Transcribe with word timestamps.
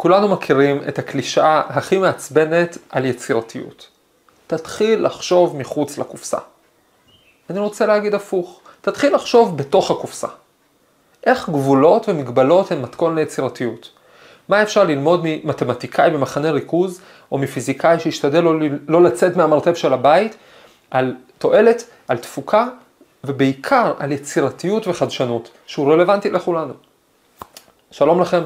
כולנו 0.00 0.28
מכירים 0.28 0.80
את 0.88 0.98
הקלישאה 0.98 1.62
הכי 1.68 1.98
מעצבנת 1.98 2.78
על 2.90 3.04
יצירתיות. 3.04 3.88
תתחיל 4.46 5.06
לחשוב 5.06 5.56
מחוץ 5.56 5.98
לקופסה. 5.98 6.38
אני 7.50 7.58
רוצה 7.58 7.86
להגיד 7.86 8.14
הפוך, 8.14 8.60
תתחיל 8.80 9.14
לחשוב 9.14 9.56
בתוך 9.56 9.90
הקופסה. 9.90 10.26
איך 11.24 11.48
גבולות 11.48 12.08
ומגבלות 12.08 12.72
הן 12.72 12.80
מתכון 12.80 13.14
ליצירתיות? 13.14 13.90
מה 14.48 14.62
אפשר 14.62 14.84
ללמוד 14.84 15.20
ממתמטיקאי 15.24 16.10
במחנה 16.10 16.50
ריכוז, 16.50 17.00
או 17.32 17.38
מפיזיקאי 17.38 18.00
שישתדל 18.00 18.40
לא, 18.40 18.52
לא 18.88 19.02
לצאת 19.02 19.36
מהמרתף 19.36 19.76
של 19.76 19.92
הבית, 19.92 20.36
על 20.90 21.14
תועלת, 21.38 21.84
על 22.08 22.18
תפוקה, 22.18 22.66
ובעיקר 23.24 23.92
על 23.98 24.12
יצירתיות 24.12 24.88
וחדשנות, 24.88 25.50
שהוא 25.66 25.92
רלוונטי 25.92 26.30
לכולנו. 26.30 26.74
שלום 27.90 28.20
לכם, 28.20 28.42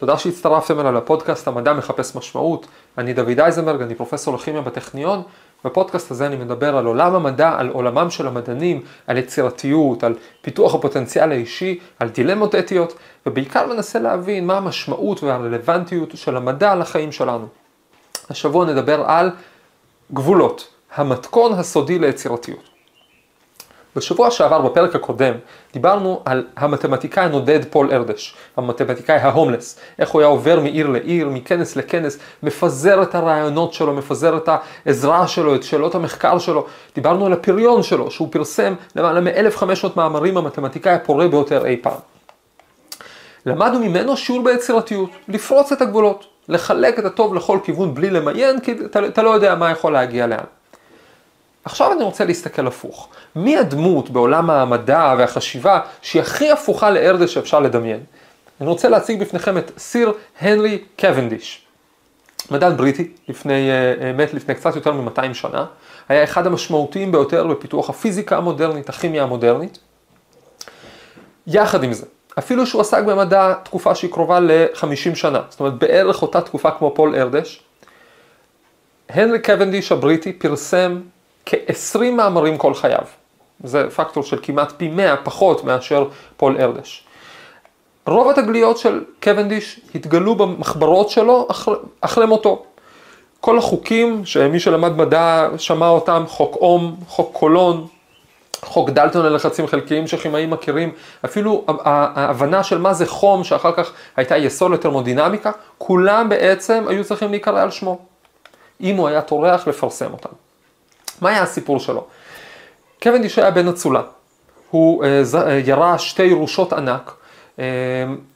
תודה 0.00 0.18
שהצטרפתם 0.18 0.80
אליי 0.80 0.92
לפודקאסט 0.92 1.48
המדע 1.48 1.72
מחפש 1.72 2.16
משמעות. 2.16 2.66
אני 2.98 3.12
דוד 3.12 3.40
אייזנברג, 3.40 3.82
אני 3.82 3.94
פרופסור 3.94 4.34
לכימיה 4.34 4.60
בטכניון. 4.60 5.22
בפודקאסט 5.64 6.10
הזה 6.10 6.26
אני 6.26 6.36
מדבר 6.36 6.76
על 6.76 6.86
עולם 6.86 7.14
המדע, 7.14 7.54
על 7.58 7.68
עולמם 7.68 8.10
של 8.10 8.26
המדענים, 8.26 8.82
על 9.06 9.18
יצירתיות, 9.18 10.04
על 10.04 10.14
פיתוח 10.42 10.74
הפוטנציאל 10.74 11.32
האישי, 11.32 11.78
על 11.98 12.08
דילמות 12.08 12.54
אתיות, 12.54 12.94
ובעיקר 13.26 13.66
מנסה 13.66 13.98
להבין 13.98 14.46
מה 14.46 14.56
המשמעות 14.56 15.22
והרלוונטיות 15.22 16.10
של 16.14 16.36
המדע 16.36 16.74
לחיים 16.74 17.12
שלנו. 17.12 17.46
השבוע 18.30 18.64
נדבר 18.64 19.02
על 19.06 19.30
גבולות, 20.12 20.68
המתכון 20.94 21.52
הסודי 21.52 21.98
ליצירתיות. 21.98 22.68
בשבוע 23.96 24.30
שעבר, 24.30 24.60
בפרק 24.60 24.94
הקודם, 24.94 25.34
דיברנו 25.72 26.22
על 26.24 26.46
המתמטיקאי 26.56 27.24
הנודד 27.24 27.60
פול 27.70 27.92
ארדש, 27.92 28.34
המתמטיקאי 28.56 29.16
ההומלס, 29.16 29.80
איך 29.98 30.10
הוא 30.10 30.20
היה 30.20 30.28
עובר 30.28 30.60
מעיר 30.60 30.88
לעיר, 30.88 31.28
מכנס 31.28 31.76
לכנס, 31.76 32.18
מפזר 32.42 33.02
את 33.02 33.14
הרעיונות 33.14 33.72
שלו, 33.72 33.92
מפזר 33.92 34.36
את 34.36 34.48
העזרה 34.86 35.28
שלו, 35.28 35.54
את 35.54 35.62
שאלות 35.62 35.94
המחקר 35.94 36.38
שלו. 36.38 36.66
דיברנו 36.94 37.26
על 37.26 37.32
הפריון 37.32 37.82
שלו, 37.82 38.10
שהוא 38.10 38.28
פרסם 38.32 38.74
למעלה 38.96 39.20
מ-1500 39.20 39.86
מאמרים, 39.96 40.36
המתמטיקאי 40.36 40.92
הפורה 40.92 41.28
ביותר 41.28 41.66
אי 41.66 41.76
פעם. 41.82 41.98
למדנו 43.46 43.78
ממנו 43.78 44.16
שיעור 44.16 44.44
ביצירתיות, 44.44 45.10
לפרוץ 45.28 45.72
את 45.72 45.82
הגבולות, 45.82 46.26
לחלק 46.48 46.98
את 46.98 47.04
הטוב 47.04 47.34
לכל 47.34 47.58
כיוון 47.64 47.94
בלי 47.94 48.10
למיין, 48.10 48.60
כי 48.60 48.72
אתה, 48.72 49.06
אתה 49.06 49.22
לא 49.22 49.30
יודע 49.30 49.54
מה 49.54 49.70
יכול 49.70 49.92
להגיע 49.92 50.26
לאן. 50.26 50.59
עכשיו 51.64 51.92
אני 51.92 52.04
רוצה 52.04 52.24
להסתכל 52.24 52.66
הפוך. 52.66 53.08
מי 53.36 53.56
הדמות 53.56 54.10
בעולם 54.10 54.50
המדע 54.50 55.14
והחשיבה 55.18 55.80
שהיא 56.02 56.22
הכי 56.22 56.50
הפוכה 56.50 56.90
לארדש 56.90 57.34
שאפשר 57.34 57.60
לדמיין? 57.60 58.00
אני 58.60 58.68
רוצה 58.68 58.88
להציג 58.88 59.20
בפניכם 59.20 59.58
את 59.58 59.70
סיר 59.78 60.12
הנרי 60.40 60.84
קוונדיש. 60.98 61.64
מדען 62.50 62.76
בריטי, 62.76 63.08
לפני, 63.28 63.70
אה, 63.70 63.94
אה, 64.00 64.12
מת 64.12 64.34
לפני 64.34 64.54
קצת 64.54 64.76
יותר 64.76 64.92
מ-200 64.92 65.34
שנה, 65.34 65.66
היה 66.08 66.24
אחד 66.24 66.46
המשמעותיים 66.46 67.12
ביותר 67.12 67.46
בפיתוח 67.46 67.90
הפיזיקה 67.90 68.36
המודרנית, 68.36 68.88
הכימיה 68.88 69.22
המודרנית. 69.22 69.78
יחד 71.46 71.84
עם 71.84 71.92
זה, 71.92 72.06
אפילו 72.38 72.66
שהוא 72.66 72.80
עסק 72.80 73.02
במדע 73.02 73.54
תקופה 73.62 73.94
שהיא 73.94 74.10
קרובה 74.10 74.40
ל-50 74.40 75.14
שנה, 75.14 75.42
זאת 75.50 75.60
אומרת 75.60 75.74
בערך 75.74 76.22
אותה 76.22 76.40
תקופה 76.40 76.70
כמו 76.70 76.94
פול 76.94 77.14
ארדש, 77.16 77.62
הנרי 79.08 79.42
קוונדיש 79.42 79.92
הבריטי 79.92 80.32
פרסם 80.32 81.00
כ-20 81.50 82.10
מאמרים 82.12 82.58
כל 82.58 82.74
חייו. 82.74 83.04
זה 83.64 83.90
פקטור 83.90 84.22
של 84.22 84.38
כמעט 84.42 84.72
פי 84.76 84.88
100 84.88 85.16
פחות 85.16 85.64
מאשר 85.64 86.08
פול 86.36 86.56
ארדש. 86.60 87.04
רוב 88.06 88.30
התגליות 88.30 88.78
של 88.78 89.04
קוונדיש 89.22 89.80
התגלו 89.94 90.34
במחברות 90.34 91.10
שלו 91.10 91.46
אחרי, 91.50 91.74
אחרי 92.00 92.26
מותו. 92.26 92.62
כל 93.40 93.58
החוקים 93.58 94.24
שמי 94.24 94.60
שלמד 94.60 94.96
מדע 94.96 95.48
שמע 95.56 95.88
אותם, 95.88 96.24
חוק 96.28 96.56
אום, 96.56 96.96
חוק 97.06 97.30
קולון, 97.32 97.86
חוק 98.62 98.90
דלטון 98.90 99.26
ללחצים 99.26 99.66
חלקיים 99.66 100.06
שכימאים 100.06 100.50
מכירים, 100.50 100.92
אפילו 101.24 101.64
ההבנה 101.84 102.62
של 102.62 102.78
מה 102.78 102.94
זה 102.94 103.06
חום 103.06 103.44
שאחר 103.44 103.72
כך 103.72 103.92
הייתה 104.16 104.36
יסוד 104.36 104.72
לטרמודינמיקה, 104.72 105.50
כולם 105.78 106.28
בעצם 106.28 106.84
היו 106.88 107.04
צריכים 107.04 107.30
להיקרא 107.30 107.62
על 107.62 107.70
שמו, 107.70 107.98
אם 108.80 108.96
הוא 108.96 109.08
היה 109.08 109.22
טורח 109.22 109.66
לפרסם 109.66 110.12
אותם. 110.12 110.49
מה 111.20 111.30
היה 111.30 111.42
הסיפור 111.42 111.80
שלו? 111.80 112.06
קוונדיש 113.02 113.38
היה 113.38 113.50
בן 113.50 113.68
אצולה. 113.68 114.02
הוא 114.70 115.04
אה, 115.04 115.22
אה, 115.34 115.60
ירה 115.64 115.98
שתי 115.98 116.22
ירושות 116.22 116.72
ענק, 116.72 117.12
אה, 117.58 117.64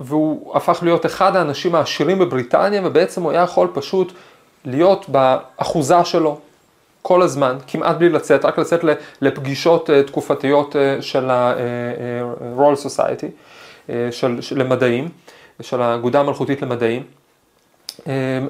והוא 0.00 0.56
הפך 0.56 0.78
להיות 0.82 1.06
אחד 1.06 1.36
האנשים 1.36 1.74
העשירים 1.74 2.18
בבריטניה, 2.18 2.80
ובעצם 2.84 3.22
הוא 3.22 3.30
היה 3.30 3.42
יכול 3.42 3.68
פשוט 3.74 4.12
להיות 4.64 5.06
באחוזה 5.08 6.04
שלו 6.04 6.38
כל 7.02 7.22
הזמן, 7.22 7.56
כמעט 7.66 7.96
בלי 7.96 8.08
לצאת, 8.08 8.44
רק 8.44 8.58
לצאת 8.58 8.80
לפגישות 9.20 9.90
תקופתיות 10.06 10.76
של 11.00 11.30
ה-Royal 11.30 12.86
Society, 12.86 13.26
של, 14.10 14.40
של 14.40 14.58
למדעים, 14.58 15.08
של 15.60 15.82
האגודה 15.82 16.20
המלכותית 16.20 16.62
למדעים, 16.62 17.02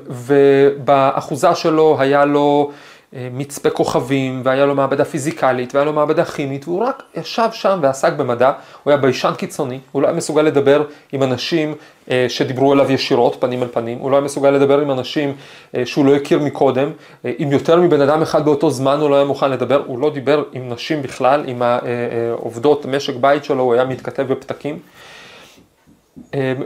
ובאחוזה 0.06 1.55
שלו 1.55 1.97
היה 2.00 2.25
לו 2.25 2.71
מצפה 3.14 3.70
כוכבים, 3.70 4.41
והיה 4.44 4.66
לו 4.66 4.75
מעבדה 4.75 5.04
פיזיקלית, 5.04 5.75
והיה 5.75 5.84
לו 5.84 5.92
מעבדה 5.92 6.25
כימית, 6.25 6.69
והוא 6.69 6.84
רק 6.84 7.02
ישב 7.14 7.48
שם 7.52 7.78
ועסק 7.82 8.12
במדע, 8.12 8.52
הוא 8.82 8.91
היה 8.91 8.97
ביישן 8.97 9.32
קיצוני, 9.36 9.78
הוא 9.92 10.02
לא 10.02 10.06
היה 10.06 10.16
מסוגל 10.16 10.42
לדבר 10.42 10.84
עם 11.12 11.22
אנשים 11.22 11.75
אה, 12.10 12.26
שדיברו 12.28 12.72
אליו 12.72 12.92
ישירות, 12.92 13.36
פנים 13.41 13.62
אל 13.62 13.69
פנים, 13.69 13.98
הוא 13.98 14.10
לא 14.10 14.16
היה 14.16 14.25
מסוגל 14.25 14.50
לדבר 14.50 14.80
עם 14.80 14.91
אנשים 14.91 15.34
אה, 15.76 15.86
שהוא 15.86 16.04
לא 16.04 16.14
הכיר 16.14 16.38
מקודם, 16.38 16.91
אה, 17.25 17.32
עם 17.38 17.52
יותר 17.52 17.80
מבן 17.80 18.00
אדם 18.00 18.22
אחד 18.22 18.44
באותו 18.44 18.70
זמן 18.70 19.00
הוא 19.00 19.10
לא 19.10 19.14
היה 19.14 19.25
מוכן 19.25 19.50
לדבר, 19.50 19.82
הוא 19.86 19.98
לא 19.98 20.10
דיבר 20.10 20.44
עם 20.52 20.69
נשים 20.69 21.02
בכלל, 21.02 21.42
עם 21.46 21.62
העובדות 21.62 22.86
משק 22.86 23.14
בית 23.20 23.44
שלו, 23.44 23.62
הוא 23.62 23.75
היה 23.75 23.84
מתכתב 23.84 24.22
בפתקים. 24.22 24.78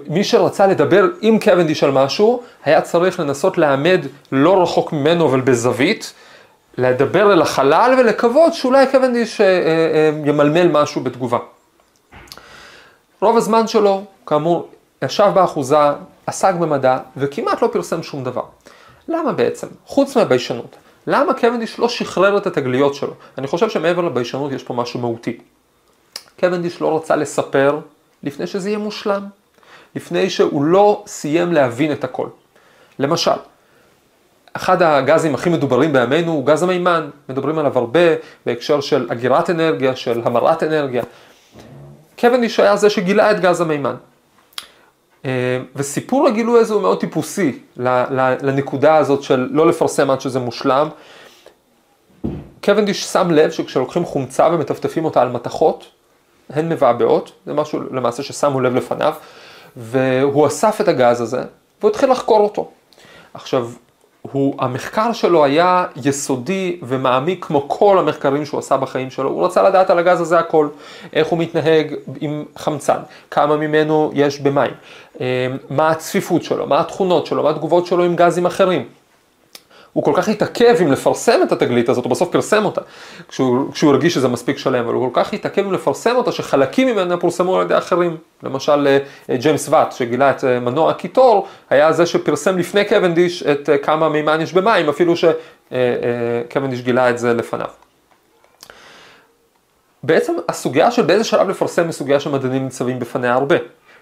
מי 0.09 0.25
שרצה 0.25 0.67
לדבר 0.67 1.05
עם 1.21 1.39
קוונדיש 1.39 1.85
על 1.85 1.91
משהו, 1.91 2.43
היה 2.65 2.81
צריך 2.81 3.21
לנסות 3.21 3.59
לעמד 3.59 4.01
לא 4.33 4.63
רחוק 4.63 4.93
ממנו 4.93 5.27
אבל 5.27 5.41
בזווית, 5.41 6.13
לדבר 6.79 7.33
אל 7.33 7.43
החלל 7.43 7.95
ולקוות 7.99 8.55
שאולי 8.55 8.87
קוונדיש 8.87 9.41
אה, 9.41 9.47
אה, 9.47 9.53
אה, 9.95 10.11
ימלמל 10.25 10.69
משהו 10.69 11.01
בתגובה. 11.01 11.39
רוב 13.21 13.37
הזמן 13.37 13.67
שלו, 13.67 14.05
כאמור, 14.27 14.69
ישב 15.03 15.31
באחוזה, 15.35 15.77
עסק 16.27 16.55
במדע 16.55 16.99
וכמעט 17.17 17.63
לא 17.63 17.69
פרסם 17.73 18.03
שום 18.03 18.25
דבר. 18.25 18.43
למה 19.09 19.33
בעצם? 19.33 19.67
חוץ 19.87 20.17
מהביישנות. 20.17 20.77
למה 21.07 21.35
קוונדיש 21.35 21.79
לא 21.79 21.89
שחרר 21.89 22.39
את 22.39 22.47
התגליות 22.47 22.95
שלו? 22.95 23.15
אני 23.39 23.47
חושב 23.47 23.71
שמעבר 23.71 24.03
לביישנות 24.03 24.53
יש 24.53 24.63
פה 24.63 24.75
משהו 24.75 25.01
מהותי. 25.01 25.39
קוונדיש 26.41 26.81
לא 26.81 26.97
רצה 26.97 27.17
לספר 27.17 27.79
לפני 28.23 28.47
שזה 28.47 28.69
יהיה 28.69 28.79
מושלם, 28.79 29.23
לפני 29.95 30.31
שהוא 30.31 30.65
לא 30.65 31.03
סיים 31.07 31.53
להבין 31.53 31.93
את 31.93 32.05
הכל. 32.05 32.29
למשל, 32.99 33.31
אחד 34.59 34.83
הגזים 34.83 35.35
הכי 35.35 35.51
מדוברים 35.51 35.93
בימינו 35.93 36.33
הוא 36.33 36.47
גז 36.47 36.63
המימן, 36.63 37.11
מדברים 37.29 37.59
עליו 37.59 37.79
הרבה 37.79 38.01
בהקשר 38.47 38.81
של 38.81 39.07
אגירת 39.13 39.51
אנרגיה, 39.51 39.97
של 39.97 40.23
המרת 40.25 40.63
אנרגיה. 40.63 41.03
קוונדיש 42.19 42.61
היה 42.61 42.77
זה 42.77 42.91
שגילה 42.91 43.31
את 43.31 43.41
גז 43.41 43.61
המימן. 43.61 43.95
אה, 45.25 45.31
וסיפור 45.77 46.27
הגילוי 46.27 46.61
הזה 46.61 46.75
הוא 46.75 46.83
מאוד 46.83 47.01
טיפוסי 47.01 47.59
לנקודה 47.77 48.97
הזאת 48.97 49.23
של 49.23 49.49
לא 49.51 49.67
לפרסם 49.67 50.11
עד 50.11 50.21
שזה 50.21 50.39
מושלם. 50.39 50.89
קוונדיש 52.65 53.05
שם 53.05 53.31
לב 53.31 53.51
שכשלוקחים 53.51 54.05
חומצה 54.05 54.49
ומטפטפים 54.53 55.05
אותה 55.05 55.23
על 55.23 55.29
מתכות, 55.29 55.85
הן 56.51 56.69
מבעבעות, 56.69 57.33
זה 57.47 57.55
משהו 57.55 57.81
למעשה 57.91 58.23
ששמו 58.23 58.61
לב 58.61 58.75
לפניו, 58.75 59.15
והוא 59.77 60.47
אסף 60.47 60.81
את 60.81 60.89
הגז 60.89 61.21
הזה 61.21 61.43
והוא 61.81 61.91
התחיל 61.91 62.11
לחקור 62.11 62.41
אותו. 62.41 62.71
עכשיו, 63.35 63.71
הוא, 64.33 64.55
המחקר 64.59 65.13
שלו 65.13 65.45
היה 65.45 65.85
יסודי 66.05 66.79
ומעמיק 66.83 67.45
כמו 67.45 67.69
כל 67.69 67.99
המחקרים 67.99 68.47
שהוא 68.47 68.59
עשה 68.59 68.77
בחיים 68.77 69.11
שלו, 69.11 69.31
הוא 69.31 69.45
רצה 69.45 69.63
לדעת 69.63 69.91
על 69.91 69.99
הגז 69.99 70.21
הזה 70.21 70.39
הכל, 70.39 70.69
איך 71.13 71.29
הוא 71.29 71.39
מתנהג 71.39 71.95
עם 72.21 72.45
חמצן, 72.57 72.99
כמה 73.31 73.57
ממנו 73.57 74.11
יש 74.15 74.41
במים, 74.41 74.73
אה, 75.21 75.47
מה 75.71 75.91
הצפיפות 75.91 76.43
שלו, 76.43 76.67
מה 76.67 76.81
התכונות 76.81 77.27
שלו, 77.27 77.43
מה 77.43 77.51
התגובות 77.51 77.87
שלו 77.87 78.05
עם 78.05 78.17
גזים 78.17 78.47
אחרים. 78.47 78.98
הוא 79.93 80.05
כל 80.05 80.13
כך 80.17 80.29
התעכב 80.29 80.77
עם 80.81 80.93
לפרסם 80.93 81.41
את 81.43 81.53
התגלית 81.53 81.89
הזאת, 81.89 82.05
הוא 82.05 82.11
בסוף 82.11 82.29
פרסם 82.33 82.65
אותה, 82.65 82.81
כשהוא, 83.29 83.73
כשהוא 83.73 83.91
הרגיש 83.91 84.15
שזה 84.15 84.29
מספיק 84.29 84.59
שלם, 84.59 84.85
אבל 84.85 84.95
הוא 84.95 85.13
כל 85.13 85.23
כך 85.23 85.33
התעכב 85.33 85.65
עם 85.65 85.73
לפרסם 85.73 86.17
אותה, 86.17 86.33
שחלקים 86.33 86.89
ממנה 86.89 87.17
פורסמו 87.17 87.57
על 87.57 87.65
ידי 87.65 87.79
אחרים. 87.79 88.17
למשל, 88.43 88.99
אה, 89.31 89.37
ג'יימס 89.37 89.69
ואט, 89.69 89.93
שגילה 89.93 90.31
את 90.31 90.45
אה, 90.45 90.61
מנוע 90.61 90.91
הקיטור, 90.91 91.47
היה 91.71 91.93
זה 91.93 92.07
שפרסם 92.07 92.59
לפני 92.59 92.85
קוונדיש 92.85 93.43
את 93.43 93.69
אה, 93.69 93.79
כמה 93.79 94.09
מימן 94.09 94.41
יש 94.41 94.53
במים, 94.53 94.89
אפילו 94.89 95.15
שקוונדיש 95.17 96.83
גילה 96.83 97.11
את 97.11 97.19
זה 97.19 97.35
לפניו. 97.35 97.69
בעצם 100.03 100.35
הסוגיה 100.49 100.91
של 100.91 101.03
באיזה 101.03 101.25
שלב 101.25 101.49
לפרסם 101.49 101.85
היא 101.85 101.93
סוגיה 101.93 102.21
שמדענים 102.21 102.65
ניצבים 102.65 102.99
בפניה 102.99 103.35
הרבה. 103.35 103.57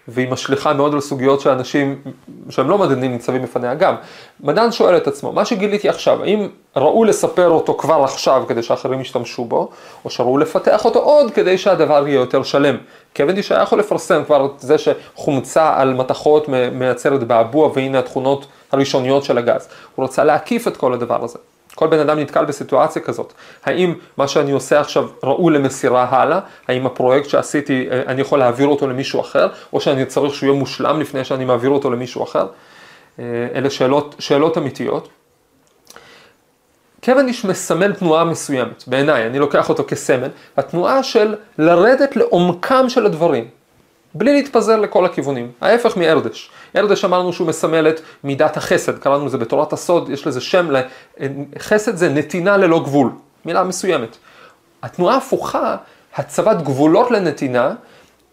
והיא 0.09 0.31
משליכה 0.31 0.73
מאוד 0.73 0.95
על 0.95 1.01
סוגיות 1.01 1.41
שאנשים 1.41 2.03
שהם 2.51 2.71
לא 2.71 2.79
מדענים 2.79 3.13
ניצבים 3.13 3.43
בפניה 3.43 3.75
גם. 3.75 3.95
מדען 4.41 4.73
שואל 4.73 4.97
את 4.97 5.07
עצמו, 5.07 5.33
מה 5.33 5.45
שגיליתי 5.45 5.89
עכשיו, 5.89 6.23
האם 6.23 6.49
ראוי 6.77 7.09
לספר 7.09 7.49
אותו 7.49 7.75
כבר 7.75 8.05
עכשיו 8.05 8.45
כדי 8.49 8.63
שאחרים 8.63 9.01
ישתמשו 9.01 9.45
בו, 9.45 9.71
או 10.05 10.11
שראוי 10.11 10.43
לפתח 10.43 10.85
אותו 10.85 10.99
עוד 10.99 11.31
כדי 11.31 11.59
שהדבר 11.59 12.09
יהיה 12.09 12.21
יותר 12.21 12.43
שלם. 12.43 12.77
קוונדיש 13.17 13.53
היה 13.53 13.63
יכול 13.63 13.79
לפרסם 13.79 14.25
כבר 14.25 14.47
את 14.47 14.61
זה 14.61 14.77
שחומצה 14.79 15.75
על 15.77 15.95
מתכות 15.95 16.49
מייצרת 16.73 17.25
בעבוע 17.25 17.71
והנה 17.75 17.99
התכונות 17.99 18.47
הראשוניות 18.73 19.25
של 19.25 19.39
הגז. 19.39 19.69
הוא 19.95 20.05
רצה 20.05 20.25
להקיף 20.25 20.69
את 20.69 20.77
כל 20.77 20.93
הדבר 20.93 21.25
הזה. 21.25 21.39
כל 21.77 21.87
בן 21.87 21.99
אדם 21.99 22.19
נתקל 22.19 22.45
בסיטואציה 22.45 23.03
כזאת. 23.03 23.33
האם 23.65 23.95
מה 24.17 24.29
שאני 24.29 24.53
עושה 24.53 24.81
עכשיו 24.81 25.09
ראוי 25.23 25.55
למסירה 25.55 26.07
הלאה? 26.11 26.41
האם 26.69 26.87
הפרויקט 26.87 27.29
שעשיתי, 27.29 27.89
אה, 27.91 28.03
אני 28.07 28.21
יכול 28.21 28.39
להעביר 28.39 28.67
אותו 28.67 28.87
למישהו 28.87 29.21
אחר? 29.21 29.49
או 29.73 29.81
שאני 29.81 30.05
צריך 30.05 30.35
שהוא 30.35 30.47
יהיה 30.49 30.59
מושלם 30.59 31.01
לפני 31.01 31.25
שאני 31.25 31.45
מעביר 31.45 31.71
אותו 31.71 31.91
למישהו 31.91 32.25
אחר? 32.25 32.47
אה, 33.19 33.25
אלה 33.55 33.71
שאלות, 33.71 34.17
שאלות 34.19 34.59
אמיתיות. 34.59 35.09
קווניש 37.05 37.45
מסמל 37.45 37.93
תנועה 37.93 38.25
מסוימת, 38.25 38.85
בעיניי, 38.87 39.27
אני 39.27 39.39
לוקח 39.39 39.69
אותו 39.69 39.85
כסמל, 39.89 40.29
התנועה 40.57 41.03
של 41.03 41.35
לרדת 41.59 42.17
לעומקם 42.17 42.89
של 42.89 43.07
הדברים. 43.07 43.49
בלי 44.15 44.33
להתפזר 44.33 44.77
לכל 44.77 45.05
הכיוונים, 45.05 45.53
ההפך 45.61 45.97
מארדש. 45.97 46.51
ארדש 46.77 47.05
אמרנו 47.05 47.33
שהוא 47.33 47.47
מסמל 47.47 47.89
את 47.89 48.01
מידת 48.25 48.57
החסד, 48.57 48.99
קראנו 48.99 49.27
לזה 49.27 49.39
בתורת 49.39 49.73
הסוד, 49.73 50.11
יש 50.11 50.27
לזה 50.27 50.41
שם, 50.41 50.69
חסד 51.59 51.97
זה 51.97 52.09
נתינה 52.09 52.57
ללא 52.57 52.81
גבול, 52.85 53.11
מילה 53.45 53.65
מסוימת. 53.65 54.17
התנועה 54.83 55.15
ההפוכה, 55.15 55.77
הצבת 56.17 56.63
גבולות 56.63 57.11
לנתינה, 57.11 57.75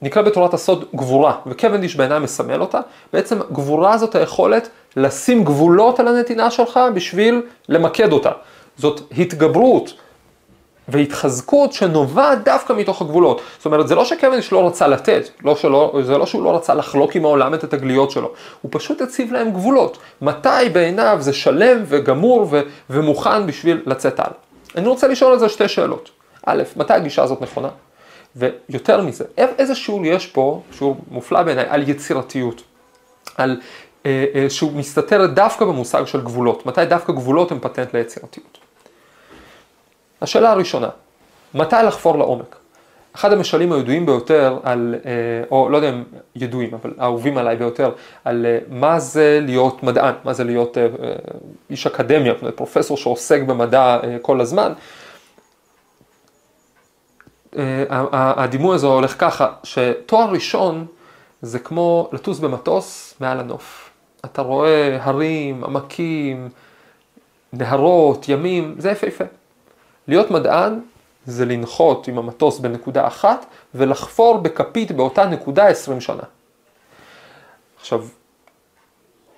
נקרא 0.02 0.22
בתורת 0.22 0.54
הסוד 0.54 0.86
גבורה, 0.96 1.36
וקוונדיש 1.46 1.96
בעיניי 1.96 2.20
מסמל 2.20 2.62
אותה, 2.62 2.80
בעצם 3.14 3.40
גבורה 3.52 3.98
זאת 3.98 4.16
היכולת 4.16 4.70
לשים 4.96 5.44
גבולות 5.44 6.00
על 6.00 6.08
הנתינה 6.08 6.52
שלך 6.52 6.80
בשביל 6.94 7.42
למקד 7.70 8.12
אותה. 8.12 8.32
זאת 8.78 9.02
התגברות, 9.18 9.94
והתחזקות 10.88 11.74
שנובעת 11.74 12.44
דווקא 12.44 12.74
מתוך 12.74 13.02
הגבולות. 13.02 13.42
זאת 13.58 13.66
אומרת, 13.66 13.88
זה 13.88 13.96
לא 13.96 14.06
שקוויניש 14.06 14.52
לא 14.52 14.68
רצה 14.68 14.88
לתת, 14.88 15.30
לא 15.44 15.56
שלא, 15.56 16.00
זה 16.04 16.18
לא 16.18 16.26
שהוא 16.26 16.44
לא 16.44 16.56
רצה 16.56 16.74
לחלוק 16.74 17.16
עם 17.16 17.26
העולם 17.26 17.54
את 17.54 17.64
התגליות 17.64 18.12
שלו, 18.12 18.32
הוא 18.62 18.70
פשוט 18.74 19.02
הציב 19.02 19.34
להם 19.34 19.52
גבולות. 19.52 19.98
מתי 20.22 20.70
בעיניו 20.74 21.18
זה 21.20 21.34
שלם 21.34 21.84
וגמור 21.86 22.48
ו- 22.52 22.62
ומוכן 22.90 23.48
בשביל 23.48 23.82
לצאת 23.86 24.20
על. 24.20 24.32
אני 24.76 24.88
רוצה 24.88 25.08
לשאול 25.08 25.32
על 25.32 25.40
זה 25.40 25.50
שתי 25.50 25.68
שאלות. 25.68 26.10
א', 26.46 26.64
מתי 26.76 26.94
הגישה 26.94 27.24
הזאת 27.24 27.42
נכונה? 27.42 27.70
ויותר 28.36 29.02
מזה, 29.02 29.24
איזה 29.38 29.76
שיעור 29.76 30.06
יש 30.06 30.28
פה, 30.28 30.62
שיעור 30.72 30.98
מופלא 31.12 31.44
בעיניי, 31.44 31.66
על 31.70 31.90
יצירתיות, 31.90 32.62
על 33.38 33.62
אה, 34.06 34.26
אה, 34.36 34.50
שהוא 34.50 34.72
מסתתר 34.74 35.26
דווקא 35.26 35.66
במושג 35.66 36.06
של 36.06 36.22
גבולות, 36.22 36.66
מתי 36.66 36.86
דווקא 36.86 37.14
גבולות 37.14 37.52
הם 37.52 37.60
פטנט 37.60 37.94
ליצירתיות. 37.94 38.63
השאלה 40.24 40.52
הראשונה, 40.52 40.90
מתי 41.54 41.76
לחפור 41.88 42.18
לעומק? 42.18 42.56
אחד 43.16 43.34
המשלים 43.34 43.72
הידועים 43.74 44.06
ביותר 44.06 44.60
על, 44.64 44.96
אה, 45.06 45.12
או 45.52 45.70
לא 45.70 45.78
יודע 45.78 45.90
אם 45.90 46.04
ידועים, 46.36 46.74
אבל 46.74 46.94
אהובים 47.02 47.38
עליי 47.38 47.56
ביותר, 47.56 47.92
על 48.26 48.46
אה, 48.46 48.60
מה 48.70 49.00
זה 49.00 49.40
להיות 49.42 49.84
מדען, 49.84 50.14
מה 50.24 50.34
זה 50.34 50.44
להיות 50.44 50.78
אה, 50.78 50.88
איש 51.70 51.88
אקדמיה, 51.88 52.34
פרופסור 52.56 52.98
שעוסק 52.98 53.42
במדע 53.42 54.00
כל 54.22 54.42
הזמן. 54.42 54.74
הדימוי 58.12 58.76
הזה 58.76 58.88
הולך 58.88 59.16
ככה, 59.20 59.48
שתואר 59.64 60.30
ראשון 60.30 60.86
זה 61.42 61.60
כמו 61.60 62.10
לטוס 62.12 62.40
במטוס 62.40 63.16
מעל 63.20 63.40
הנוף. 63.40 63.90
אתה 64.26 64.42
רואה 64.42 64.98
הרים, 65.02 65.64
עמקים, 65.64 66.50
נהרות, 67.54 68.30
ימים, 68.30 68.76
זה 68.78 68.92
יפהפה. 68.92 69.24
להיות 70.08 70.32
מדען 70.32 70.80
זה 71.26 71.46
לנחות 71.46 72.08
עם 72.08 72.18
המטוס 72.18 72.60
בנקודה 72.60 73.08
אחת 73.08 73.46
ולחפור 73.76 74.38
בכפית 74.38 74.92
באותה 74.92 75.26
נקודה 75.26 75.68
20 75.68 76.02
שנה. 76.02 76.24
עכשיו, 77.80 78.06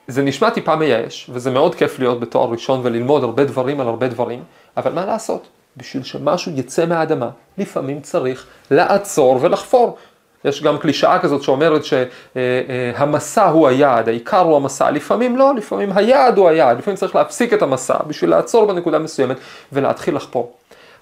זה 0.08 0.22
נשמע 0.22 0.50
טיפה 0.50 0.76
מייאש, 0.76 1.30
וזה 1.34 1.52
מאוד 1.52 1.76
כיף 1.76 2.00
להיות 2.00 2.20
בתואר 2.20 2.50
ראשון 2.50 2.80
וללמוד 2.84 3.24
הרבה 3.24 3.46
דברים 3.46 3.80
על 3.80 3.88
הרבה 3.88 4.08
דברים, 4.08 4.44
אבל 4.78 4.92
מה 4.94 5.06
לעשות? 5.06 5.48
בשביל 5.78 6.04
שמשהו 6.04 6.52
יצא 6.56 6.86
מהאדמה, 6.86 7.30
לפעמים 7.58 8.02
צריך 8.02 8.48
לעצור 8.72 9.40
ולחפור. 9.42 9.98
יש 10.46 10.64
גם 10.64 10.78
קלישאה 10.78 11.20
כזאת 11.20 11.44
שאומרת 11.44 11.82
שהמסע 11.86 13.46
הוא 13.46 13.68
היעד, 13.68 14.10
העיקר 14.10 14.40
הוא 14.40 14.56
המסע, 14.56 14.92
לפעמים 14.92 15.38
לא, 15.38 15.56
לפעמים 15.56 15.92
היעד 15.96 16.38
הוא 16.38 16.50
היעד, 16.50 16.78
לפעמים 16.78 16.98
צריך 16.98 17.16
להפסיק 17.16 17.54
את 17.54 17.62
המסע 17.62 17.98
בשביל 18.08 18.30
לעצור 18.30 18.66
בנקודה 18.66 19.00
מסוימת 19.00 19.38
ולהתחיל 19.72 20.16
לחפור. 20.16 20.54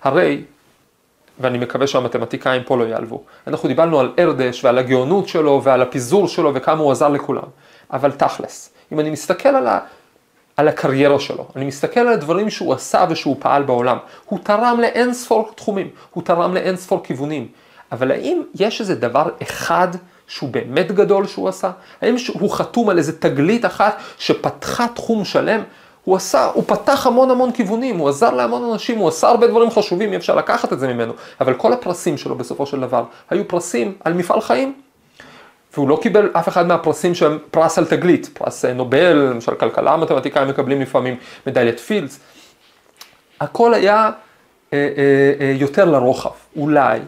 הרי, 0.03 0.41
ואני 1.39 1.57
מקווה 1.57 1.87
שהמתמטיקאים 1.87 2.63
פה 2.63 2.77
לא 2.77 2.83
יעלבו, 2.83 3.23
אנחנו 3.47 3.69
דיברנו 3.69 3.99
על 3.99 4.11
ארדש 4.19 4.63
ועל 4.63 4.77
הגאונות 4.77 5.27
שלו 5.27 5.61
ועל 5.63 5.81
הפיזור 5.81 6.27
שלו 6.27 6.53
וכמה 6.53 6.81
הוא 6.81 6.91
עזר 6.91 7.09
לכולם, 7.09 7.47
אבל 7.93 8.11
תכלס, 8.11 8.73
אם 8.91 8.99
אני 8.99 9.09
מסתכל 9.09 9.49
על 9.49 9.67
ה... 9.67 9.79
על 10.57 10.67
הקריירה 10.67 11.19
שלו, 11.19 11.47
אני 11.55 11.65
מסתכל 11.65 11.99
על 11.99 12.07
הדברים 12.07 12.49
שהוא 12.49 12.73
עשה 12.73 13.05
ושהוא 13.09 13.35
פעל 13.39 13.63
בעולם. 13.63 13.97
הוא 14.25 14.39
תרם 14.43 14.77
לאין 14.81 15.13
ספור 15.13 15.51
תחומים, 15.55 15.89
הוא 16.11 16.23
תרם 16.23 16.53
לאין 16.53 16.75
ספור 16.75 17.03
כיוונים. 17.03 17.47
אבל 17.93 18.11
האם 18.11 18.41
יש 18.55 18.81
איזה 18.81 18.95
דבר 18.95 19.29
אחד 19.41 19.87
שהוא 20.27 20.49
באמת 20.49 20.91
גדול 20.91 21.27
שהוא 21.27 21.49
עשה? 21.49 21.71
האם 22.01 22.15
הוא 22.33 22.51
חתום 22.51 22.89
על 22.89 22.97
איזה 22.97 23.19
תגלית 23.19 23.65
אחת 23.65 23.97
שפתחה 24.17 24.85
תחום 24.95 25.25
שלם? 25.25 25.61
הוא 26.03 26.15
עשה, 26.15 26.45
הוא 26.45 26.63
פתח 26.67 27.07
המון 27.07 27.31
המון 27.31 27.51
כיוונים, 27.51 27.97
הוא 27.97 28.09
עזר 28.09 28.33
להמון 28.33 28.71
אנשים, 28.71 28.97
הוא 28.97 29.07
עשה 29.07 29.27
הרבה 29.27 29.47
דברים 29.47 29.71
חשובים, 29.71 30.11
אי 30.11 30.17
אפשר 30.17 30.35
לקחת 30.35 30.73
את 30.73 30.79
זה 30.79 30.93
ממנו, 30.93 31.13
אבל 31.41 31.53
כל 31.53 31.73
הפרסים 31.73 32.17
שלו 32.17 32.35
בסופו 32.35 32.65
של 32.65 32.79
דבר 32.79 33.03
היו 33.29 33.47
פרסים 33.47 33.95
על 34.03 34.13
מפעל 34.13 34.41
חיים. 34.41 34.73
והוא 35.73 35.89
לא 35.89 35.99
קיבל 36.01 36.29
אף 36.33 36.47
אחד 36.47 36.67
מהפרסים 36.67 37.15
שהם 37.15 37.37
פרס 37.51 37.77
על 37.77 37.85
תגלית, 37.85 38.29
פרס 38.33 38.65
נובל, 38.65 39.13
למשל 39.13 39.55
כלכלה 39.55 39.97
מתמטיקאים 39.97 40.47
מקבלים 40.47 40.81
לפעמים 40.81 41.15
מדליית 41.47 41.79
פילדס. 41.79 42.19
הכל 43.39 43.73
היה 43.73 44.09
אה, 44.73 44.89
אה, 44.97 45.33
אה, 45.39 45.55
יותר 45.57 45.85
לרוחב, 45.85 46.29
אולי 46.55 46.99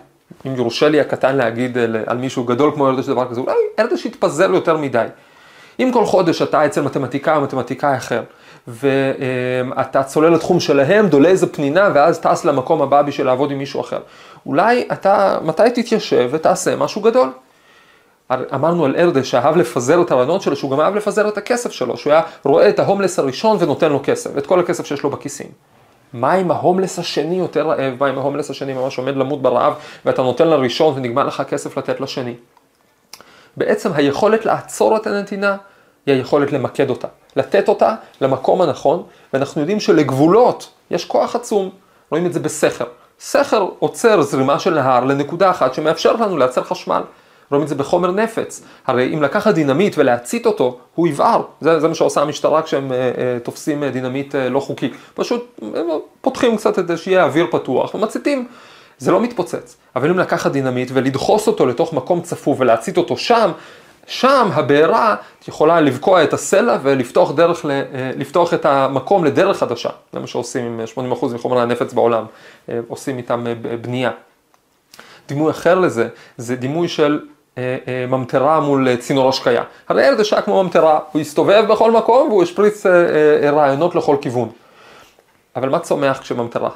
אם 0.48 0.56
יורשה 0.56 0.90
לי 0.90 1.00
הקטן 1.00 1.36
להגיד 1.36 1.78
על 2.06 2.18
מישהו 2.18 2.44
גדול 2.44 2.72
כמו 2.76 2.88
ארדש 2.88 3.06
דבר 3.06 3.30
כזה, 3.30 3.42
אולי 3.42 3.56
ארדש 3.80 4.06
יתפזר 4.06 4.52
יותר 4.54 4.78
מדי. 4.78 5.06
אם 5.80 5.90
כל 5.94 6.06
חודש 6.06 6.42
אתה 6.42 6.66
אצל 6.66 6.82
מתמטיקאי 6.82 7.36
או 7.36 7.42
מתמטיקאי 7.42 7.98
אחר, 7.98 8.22
ואתה 8.68 10.04
צולל 10.04 10.34
לתחום 10.34 10.60
שלהם, 10.60 11.08
דולה 11.08 11.30
איזה 11.30 11.48
פנינה, 11.48 11.90
ואז 11.94 12.20
טס 12.20 12.46
למקום 12.46 12.82
הבא 12.82 13.02
בשביל 13.02 13.28
לעבוד 13.28 13.52
עם 13.52 13.58
מישהו 13.58 13.82
אחר. 13.82 14.00
אולי 14.46 14.88
אתה, 14.92 15.38
מתי 15.44 15.70
תתיישב 15.74 16.30
ותעשה 16.32 16.76
משהו 16.76 17.02
גדול? 17.02 17.30
אמרנו 18.32 18.86
על 18.86 18.96
ארדש 18.98 19.32
שאהב 19.32 19.58
לפזר 19.58 20.02
את 20.02 20.12
הרעיונות 20.12 20.42
שלו, 20.42 20.56
שהוא 20.56 20.72
גם 20.72 20.80
אהב 20.80 20.96
לפזר 20.96 21.28
את 21.28 21.38
הכסף 21.38 21.72
שלו, 21.72 21.98
שהוא 21.98 22.14
היה 22.14 22.22
רואה 22.44 22.70
את 22.70 22.80
ההומלס 22.80 23.20
הראשון 23.20 23.58
ונותן 23.60 23.92
לו 23.92 24.00
כסף, 24.04 24.38
את 24.38 24.46
כל 24.46 24.60
הכסף 24.60 24.86
שיש 24.86 25.04
לו 25.04 25.10
בכיסים. 25.10 25.48
מה 26.16 26.36
אם 26.36 26.52
ההומלס 26.52 27.00
השני 27.00 27.36
יותר 27.36 27.68
רעב, 27.68 27.94
מה 28.00 28.10
אם 28.10 28.18
ההומלס 28.18 28.50
השני 28.50 28.74
ממש 28.74 28.98
עומד 28.98 29.16
למות 29.16 29.42
ברעב 29.42 29.74
ואתה 30.06 30.22
נותן 30.22 30.48
לראשון 30.48 30.94
ונגמר 30.98 31.24
לך 31.24 31.44
כסף 31.50 31.78
לתת 31.78 32.02
לשני. 32.02 32.34
בעצם 33.58 33.94
היכולת 33.94 34.46
לעצור 34.46 34.98
את 34.98 35.08
הנתינה 35.08 35.58
היא 36.06 36.16
היכולת 36.16 36.52
למקד 36.52 36.90
אותה, 36.90 37.08
לתת 37.36 37.70
אותה 37.70 37.96
למקום 38.22 38.62
הנכון, 38.62 39.04
ואנחנו 39.34 39.62
יודעים 39.62 39.80
שלגבולות 39.80 40.70
יש 40.92 41.06
כוח 41.06 41.36
עצום, 41.36 41.70
רואים 42.12 42.26
את 42.26 42.34
זה 42.34 42.40
בסכר. 42.40 42.86
סכר 43.20 43.68
עוצר 43.80 44.22
זרימה 44.22 44.60
של 44.60 44.74
נהר 44.74 45.04
לנקודה 45.04 45.50
אחת 45.50 45.74
שמאפשר 45.74 46.14
לנו 46.14 46.38
לייצר 46.38 46.64
חשמל. 46.64 47.02
רואים 47.52 47.64
את 47.64 47.68
זה 47.68 47.76
בחומר 47.76 48.12
נפץ. 48.12 48.64
הרי 48.88 49.14
אם 49.14 49.22
לקחת 49.22 49.54
דינמיט 49.54 49.98
ולהצית 49.98 50.46
אותו, 50.46 50.80
הוא 50.96 51.08
יבער. 51.08 51.42
זה, 51.62 51.80
זה 51.80 51.88
מה 51.88 51.96
שעושה 51.96 52.22
המשטרה 52.22 52.62
כשהם 52.62 52.92
אה, 52.92 52.98
אה, 52.98 53.38
תופסים 53.44 53.84
אה, 53.84 53.90
דינמיט 53.90 54.36
אה, 54.36 54.50
לא 54.50 54.60
חוקי. 54.60 54.92
פשוט 55.14 55.60
הם 55.62 55.88
פותחים 56.22 56.58
קצת 56.58 56.80
את 56.80 56.88
זה 56.88 56.98
שיהיה 56.98 57.24
אוויר 57.24 57.48
פתוח 57.52 57.96
ומציתים. 57.96 58.48
זה 58.98 59.12
לא 59.12 59.22
מתפוצץ. 59.22 59.78
אבל 59.96 60.10
אם 60.10 60.20
לקחת 60.20 60.52
דינמיט 60.52 60.92
ולדחוס 60.94 61.48
אותו 61.48 61.66
לתוך 61.66 61.94
מקום 61.94 62.22
צפוף 62.22 62.60
ולהצית 62.60 62.98
אותו 62.98 63.18
שם, 63.18 63.52
שם 64.08 64.50
הבעירה 64.54 65.16
יכולה 65.48 65.82
לבקוע 65.82 66.24
את 66.24 66.34
הסלע 66.34 66.78
ולפתוח 66.84 67.32
דרך, 67.32 67.66
אה, 67.66 68.12
לפתוח 68.18 68.54
את 68.54 68.66
המקום 68.66 69.26
לדרך 69.26 69.58
חדשה. 69.58 69.90
זה 70.14 70.20
מה 70.20 70.28
שעושים 70.28 70.66
עם 70.66 70.82
80% 71.14 71.34
מחומרי 71.34 71.62
הנפץ 71.62 71.94
בעולם, 71.94 72.26
אה, 72.70 72.80
עושים 72.88 73.18
איתם 73.18 73.46
בנייה. 73.82 74.12
דימוי 75.28 75.52
אחר 75.52 75.80
לזה, 75.80 76.08
זה 76.38 76.56
דימוי 76.56 76.88
של 76.88 77.14
אה, 77.14 77.18
אה, 77.20 77.35
ממטרה 78.08 78.60
מול 78.60 78.88
אה, 78.88 78.98
צינור 78.98 79.30
השקיה. 79.30 79.64
הרי 79.90 80.04
הילד 80.04 80.20
השעה 80.20 80.42
כמו 80.42 80.64
ממטרה, 80.64 81.00
הוא 81.12 81.22
יסתובב 81.22 81.66
בכל 81.70 81.92
מקום 81.92 82.30
והוא 82.30 82.44
ישפריץ 82.44 82.86
רעיונות 83.44 83.96
לכל 83.96 84.18
כיוון. 84.22 84.50
אבל 85.56 85.70
מה 85.70 85.80
צומח 85.80 86.20
כשממטרה? 86.20 86.70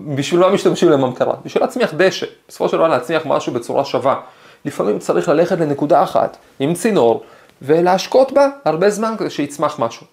בשביל 0.00 0.40
מה 0.40 0.48
משתמשים 0.50 0.88
לממטרה? 0.90 1.34
בשביל 1.44 1.62
להצמיח 1.62 1.94
דשא, 1.96 2.26
בסופו 2.48 2.68
של 2.68 2.76
דבר 2.76 2.88
להצמיח 2.88 3.22
משהו 3.26 3.52
בצורה 3.52 3.84
שווה. 3.84 4.20
לפעמים 4.64 4.98
צריך 4.98 5.28
ללכת 5.28 5.58
לנקודה 5.58 6.02
אחת 6.02 6.36
עם 6.58 6.74
צינור 6.74 7.22
ולהשקות 7.62 8.32
בה 8.32 8.48
הרבה 8.64 8.90
זמן 8.90 9.14
כדי 9.18 9.30
שיצמח 9.30 9.78
משהו. 9.78 10.06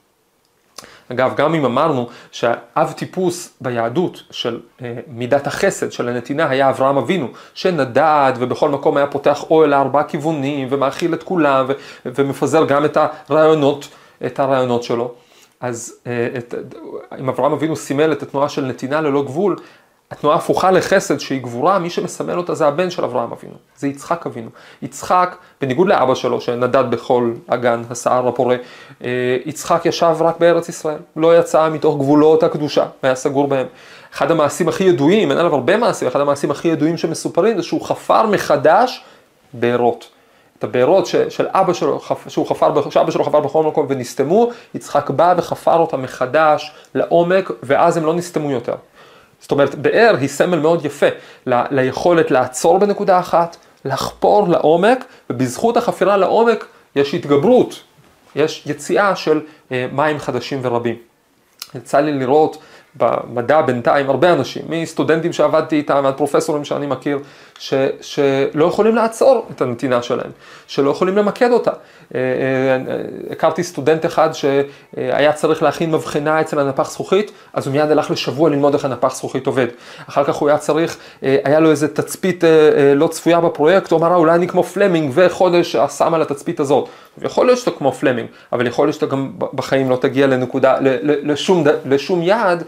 אגב, 1.12 1.34
גם 1.36 1.54
אם 1.54 1.66
אמרנו 1.66 2.08
שהאב 2.32 2.92
טיפוס 2.92 3.58
ביהדות 3.62 4.24
של 4.32 4.60
אה, 4.82 4.94
מידת 5.08 5.48
החסד, 5.48 5.92
של 5.92 6.10
הנתינה, 6.10 6.50
היה 6.50 6.70
אברהם 6.70 6.98
אבינו, 6.98 7.28
שנדד 7.54 8.34
ובכל 8.40 8.70
מקום 8.70 8.98
היה 8.98 9.08
פותח 9.08 9.44
אוהל 9.50 9.70
לארבעה 9.70 10.04
כיוונים 10.04 10.68
ומאכיל 10.72 11.14
את 11.14 11.24
כולם 11.24 11.66
ו- 11.68 11.74
ומפזר 12.06 12.66
גם 12.66 12.86
את 12.86 12.98
הרעיונות, 13.30 13.88
את 14.26 14.40
הרעיונות 14.40 14.84
שלו. 14.84 15.14
אז 15.60 15.94
אה, 16.08 16.28
את, 16.38 16.54
אם 17.20 17.30
אברהם 17.30 17.52
אבינו 17.52 17.76
סימל 17.76 18.12
את 18.12 18.24
התנועה 18.24 18.50
של 18.50 18.66
נתינה 18.66 19.02
ללא 19.02 19.24
גבול, 19.24 19.56
התנועה 20.12 20.36
הפוכה 20.38 20.72
לחסד 20.72 21.20
שהיא 21.20 21.42
גבורה, 21.42 21.80
מי 21.80 21.90
שמסמל 21.90 22.38
אותה 22.38 22.56
זה 22.56 22.68
הבן 22.68 22.90
של 22.90 23.04
אברהם 23.04 23.32
אבינו, 23.32 23.54
זה 23.78 23.88
יצחק 23.88 24.26
אבינו. 24.26 24.50
יצחק, 24.82 25.36
בניגוד 25.62 25.88
לאבא 25.88 26.16
שלו 26.16 26.42
שנדד 26.42 26.92
בכל 26.92 27.34
אגן 27.48 27.82
הסער 27.90 28.28
הפורה, 28.28 28.56
אה, 29.04 29.38
יצחק 29.46 29.86
ישב 29.86 30.16
רק 30.20 30.40
בארץ 30.40 30.70
ישראל, 30.70 30.98
לא 31.16 31.40
יצא 31.40 31.70
מתוך 31.70 31.98
גבולות 31.98 32.44
הקדושה, 32.44 32.86
היה 33.04 33.16
סגור 33.16 33.48
בהם. 33.48 33.68
אחד 34.14 34.32
המעשים 34.32 34.70
הכי 34.70 34.84
ידועים, 34.84 35.32
אין 35.32 35.40
עליו 35.40 35.54
הרבה 35.56 35.78
מעשים, 35.78 36.08
אחד 36.08 36.22
המעשים 36.22 36.52
הכי 36.52 36.68
ידועים 36.68 36.98
שמסופרים 36.98 37.58
זה 37.58 37.64
שהוא 37.64 37.82
חפר 37.82 38.28
מחדש 38.28 39.04
בארות. 39.54 40.10
את 40.60 40.64
הבארות 40.64 41.06
של 41.06 41.48
אבא 41.50 41.74
שלו, 41.74 42.02
שהוא 42.28 42.48
חפר, 42.48 42.90
שאבא 42.90 43.12
שלו 43.12 43.24
חפר 43.24 43.40
בכל 43.40 43.64
מקום 43.64 43.86
ונסתמו, 43.90 44.50
יצחק 44.74 45.10
בא 45.10 45.34
וחפר 45.38 45.78
אותם 45.78 46.02
מחדש 46.02 46.72
לעומק, 46.96 47.52
ואז 47.64 47.98
הם 47.98 48.06
לא 48.06 48.14
נסתמו 48.14 48.52
יותר. 48.52 48.76
זאת 49.42 49.51
אומרת, 49.51 49.75
באר 49.75 50.15
היא 50.20 50.30
סמל 50.30 50.60
מאוד 50.60 50.86
יפה 50.86 51.06
ל, 51.46 51.62
ליכולת 51.72 52.32
לעצור 52.32 52.77
בנקודה 52.77 53.20
אחת, 53.20 53.58
לחפור 53.86 54.48
לעומק, 54.48 55.06
ובזכות 55.30 55.77
החפירה 55.77 56.18
לעומק 56.18 56.65
יש 56.96 57.13
התגברות, 57.13 57.84
יש 58.36 58.63
יציאה 58.65 59.15
של 59.15 59.42
אה, 59.72 59.88
מים 59.92 60.20
חדשים 60.20 60.60
ורבים. 60.63 60.96
יצא 61.75 62.00
לי 62.00 62.13
לראות 62.13 62.58
במדע 62.96 63.62
בינתיים 63.62 64.10
הרבה 64.10 64.34
אנשים, 64.34 64.63
מסטודנטים 64.70 65.34
שעבדתי 65.34 65.75
איתם, 65.75 66.06
עד 66.06 66.13
פרופסורים 66.18 66.65
שאני 66.65 66.88
מכיר, 66.88 67.20
ש, 67.60 67.74
שלא 68.01 68.65
יכולים 68.65 68.96
לעצור 68.96 69.48
את 69.51 69.62
הנתינה 69.62 70.01
שלהם, 70.01 70.32
שלא 70.68 70.89
יכולים 70.89 71.18
למקד 71.18 71.51
אותה. 71.51 71.72
אה, 72.16 72.20
אה, 72.20 73.02
הכרתי 73.32 73.64
סטודנט 73.64 74.06
אחד 74.06 74.30
שהיה 74.34 75.34
צריך 75.34 75.64
להכין 75.64 75.92
מבחנה 75.92 76.42
אצל 76.42 76.60
הנפח 76.60 76.92
זכוכית, 76.92 77.32
אז 77.54 77.68
הוא 77.68 77.74
מיד 77.74 77.92
הלך 77.92 78.12
לשבוע 78.12 78.50
ללמוד 78.50 78.74
איך 78.74 78.86
הנפח 78.86 79.16
זכוכית 79.16 79.48
עובד. 79.48 79.68
אחר 80.10 80.24
כך 80.24 80.36
הוא 80.36 80.50
היה 80.50 80.58
צריך, 80.58 80.98
אה, 81.24 81.38
היה 81.44 81.60
לו 81.60 81.72
איזה 81.72 81.88
תצפית 81.88 82.44
לא 82.96 83.08
צפויה 83.08 83.42
בפרויקט, 83.42 83.92
הוא 83.92 84.00
אמר, 84.00 84.16
אולי 84.16 84.36
אני 84.36 84.48
כמו 84.48 84.64
פלמינג, 84.64 85.12
וחודש 85.14 85.76
שם 85.98 86.14
על 86.14 86.22
התצפית 86.22 86.60
הזאת. 86.60 86.90
יכול 87.22 87.46
להיות 87.46 87.60
שאתה 87.60 87.72
כמו 87.72 87.92
פלמינג, 87.92 88.30
אבל 88.54 88.68
יכול 88.68 88.86
להיות 88.86 88.96
שאתה 88.96 89.06
גם 89.06 89.32
בחיים 89.54 89.90
לא 89.90 89.96
תגיע 89.96 90.28
לנקודה, 90.28 90.78
לשום, 91.02 91.64
לשום 91.86 92.22
יעד, 92.22 92.64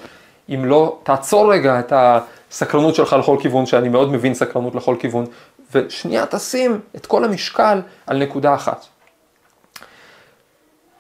אם 0.50 0.66
לא 0.66 1.00
תעצור 1.04 1.54
רגע 1.54 1.80
את 1.80 1.94
הסקרנות 1.96 2.96
שלך 2.96 3.16
לכל 3.20 3.38
כיוון, 3.42 3.66
שאני 3.66 3.90
מאוד 3.90 4.12
מבין 4.12 4.34
סקרנות 4.34 4.76
לכל 4.76 4.96
כיוון, 5.00 5.26
ושנייה 5.74 6.26
תשים 6.26 6.80
את 6.96 7.06
כל 7.06 7.24
המשקל 7.24 7.82
על 8.08 8.18
נקודה 8.18 8.54
אחת. 8.54 8.86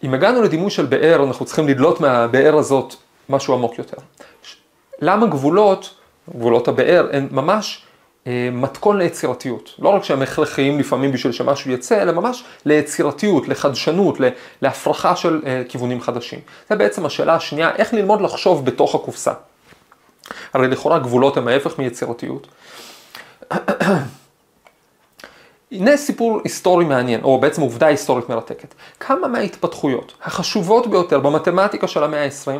אם 0.03 0.13
הגענו 0.13 0.41
לדימוי 0.41 0.71
של 0.71 0.85
באר, 0.85 1.23
אנחנו 1.23 1.45
צריכים 1.45 1.67
לדלות 1.67 2.01
מהבאר 2.01 2.57
הזאת 2.57 2.95
משהו 3.29 3.53
עמוק 3.53 3.77
יותר. 3.77 3.97
למה 5.01 5.27
גבולות, 5.27 5.95
גבולות 6.29 6.67
הבאר, 6.67 7.07
הן 7.11 7.27
ממש 7.31 7.85
אה, 8.27 8.49
מתכון 8.51 8.97
ליצירתיות. 8.97 9.75
לא 9.79 9.89
רק 9.89 10.03
שהם 10.03 10.21
הכרחיים 10.21 10.79
לפעמים 10.79 11.11
בשביל 11.11 11.33
שמשהו 11.33 11.71
יצא, 11.71 12.01
אלא 12.01 12.11
ממש 12.11 12.43
ליצירתיות, 12.65 13.47
לחדשנות, 13.47 14.17
להפרחה 14.61 15.15
של 15.15 15.41
אה, 15.45 15.63
כיוונים 15.69 16.01
חדשים. 16.01 16.39
זה 16.69 16.75
בעצם 16.75 17.05
השאלה 17.05 17.35
השנייה, 17.35 17.71
איך 17.75 17.93
ללמוד 17.93 18.21
לחשוב 18.21 18.65
בתוך 18.65 18.95
הקופסה. 18.95 19.33
הרי 20.53 20.67
לכאורה 20.67 20.99
גבולות 20.99 21.37
הם 21.37 21.47
ההפך 21.47 21.79
מיצירתיות. 21.79 22.47
הנה 25.71 25.97
סיפור 25.97 26.41
היסטורי 26.43 26.85
מעניין, 26.85 27.23
או 27.23 27.39
בעצם 27.39 27.61
עובדה 27.61 27.87
היסטורית 27.87 28.29
מרתקת. 28.29 28.73
כמה 28.99 29.27
מההתפתחויות 29.27 30.13
החשובות 30.23 30.87
ביותר 30.87 31.19
במתמטיקה 31.19 31.87
של 31.87 32.03
המאה 32.03 32.23
ה-20 32.23 32.51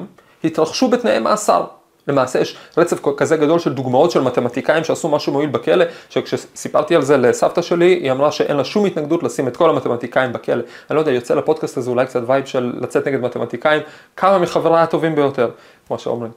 התרחשו 0.44 0.88
בתנאי 0.88 1.20
מאסר. 1.20 1.66
למעשה 2.08 2.40
יש 2.40 2.58
רצף 2.78 3.00
כזה 3.18 3.38
גדול 3.38 3.60
של 3.60 3.74
דוגמאות 3.74 4.12
של 4.12 4.22
מתמטיקאים 4.22 4.84
שעשו 4.84 5.10
משהו 5.10 5.34
מועיל 5.34 5.50
בכלא, 5.50 5.86
שכשסיפרתי 6.10 6.96
על 6.96 7.02
זה 7.02 7.18
לסבתא 7.18 7.62
שלי, 7.62 7.86
היא 7.86 8.12
אמרה 8.12 8.32
שאין 8.32 8.58
לה 8.58 8.64
שום 8.64 8.86
התנגדות 8.86 9.24
לשים 9.24 9.48
את 9.48 9.58
כל 9.58 9.70
המתמטיקאים 9.70 10.34
בכלא. 10.34 10.64
אני 10.90 10.96
לא 10.96 11.00
יודע, 11.00 11.12
יוצא 11.12 11.36
לפודקאסט 11.36 11.78
הזה 11.78 11.90
אולי 11.90 12.06
קצת 12.06 12.22
vibe 12.28 12.46
של 12.46 12.74
לצאת 12.82 13.08
נגד 13.08 13.22
מתמטיקאים, 13.22 13.82
כמה 14.16 14.38
מחבריי 14.38 14.84
הטובים 14.84 15.16
ביותר, 15.16 15.50
כמו 15.88 16.00
שאומרים. 16.00 16.32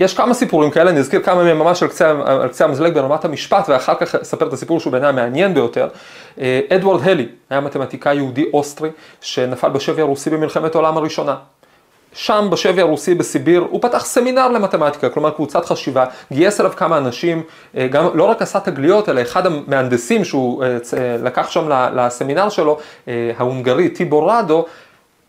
יש 0.00 0.14
כמה 0.14 0.34
סיפורים 0.34 0.70
כאלה, 0.70 0.90
אני 0.90 0.98
אזכיר 0.98 1.22
כמה 1.22 1.44
מהם 1.44 1.58
ממש 1.58 1.82
על 1.82 1.88
קצה, 1.88 2.10
על 2.26 2.48
קצה 2.48 2.64
המזלג 2.64 2.94
ברמת 2.94 3.24
המשפט, 3.24 3.68
ואחר 3.68 3.94
כך 3.94 4.14
אספר 4.14 4.48
את 4.48 4.52
הסיפור 4.52 4.80
שהוא 4.80 4.90
בעיניי 4.90 5.08
המעניין 5.08 5.54
ביותר. 5.54 5.88
אה, 6.40 6.60
אדוארד 6.68 7.08
הלי 7.08 7.28
היה 7.50 7.60
מתמטיקאי 7.60 8.16
יהודי 8.16 8.44
אוסטרי, 8.52 8.90
שנפל 9.20 9.68
בשבי 9.68 10.02
הרוסי 10.02 10.30
במלחמת 10.30 10.74
העולם 10.74 10.96
הראשונה. 10.96 11.36
שם 12.12 12.48
בשבי 12.50 12.80
הרוסי 12.80 13.14
בסיביר, 13.14 13.66
הוא 13.70 13.82
פתח 13.82 14.04
סמינר 14.04 14.48
למתמטיקה, 14.48 15.08
כלומר 15.08 15.30
קבוצת 15.30 15.64
חשיבה, 15.64 16.04
גייס 16.32 16.60
אליו 16.60 16.72
כמה 16.76 16.98
אנשים, 16.98 17.42
אה, 17.76 17.88
גם 17.88 18.06
לא 18.14 18.24
רק 18.24 18.42
עשה 18.42 18.60
תגליות, 18.60 19.08
אלא 19.08 19.22
אחד 19.22 19.46
המהנדסים 19.46 20.24
שהוא 20.24 20.64
אה, 20.64 20.76
לקח 21.22 21.50
שם 21.50 21.68
לסמינר 21.94 22.48
שלו, 22.48 22.78
ההונגרי 23.38 23.88
טיבור 23.88 24.32
רדו, 24.32 24.66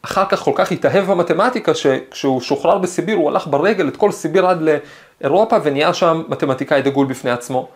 אחר 0.01 0.25
כך 0.29 0.39
כל 0.39 0.51
כך 0.55 0.71
התאהב 0.71 1.11
במתמטיקה, 1.11 1.73
שכשהוא 1.73 2.41
שוחרר 2.41 2.77
בסיביר 2.77 3.17
הוא 3.17 3.29
הלך 3.29 3.47
ברגל 3.47 3.87
את 3.87 3.97
כל 3.97 4.11
סיביר 4.11 4.47
עד 4.47 4.61
לאירופה 5.21 5.57
ונהיה 5.63 5.93
שם 5.93 6.23
מתמטיקאי 6.27 6.81
דגול 6.81 7.07
בפני 7.07 7.31
עצמו. 7.31 7.67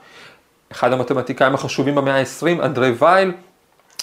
אחד 0.72 0.94
המתמטיקאים 0.94 1.54
החשובים 1.54 1.96
במאה 1.96 2.20
ה-20, 2.20 2.66
אנדרי 2.66 2.94
וייל, 3.00 3.32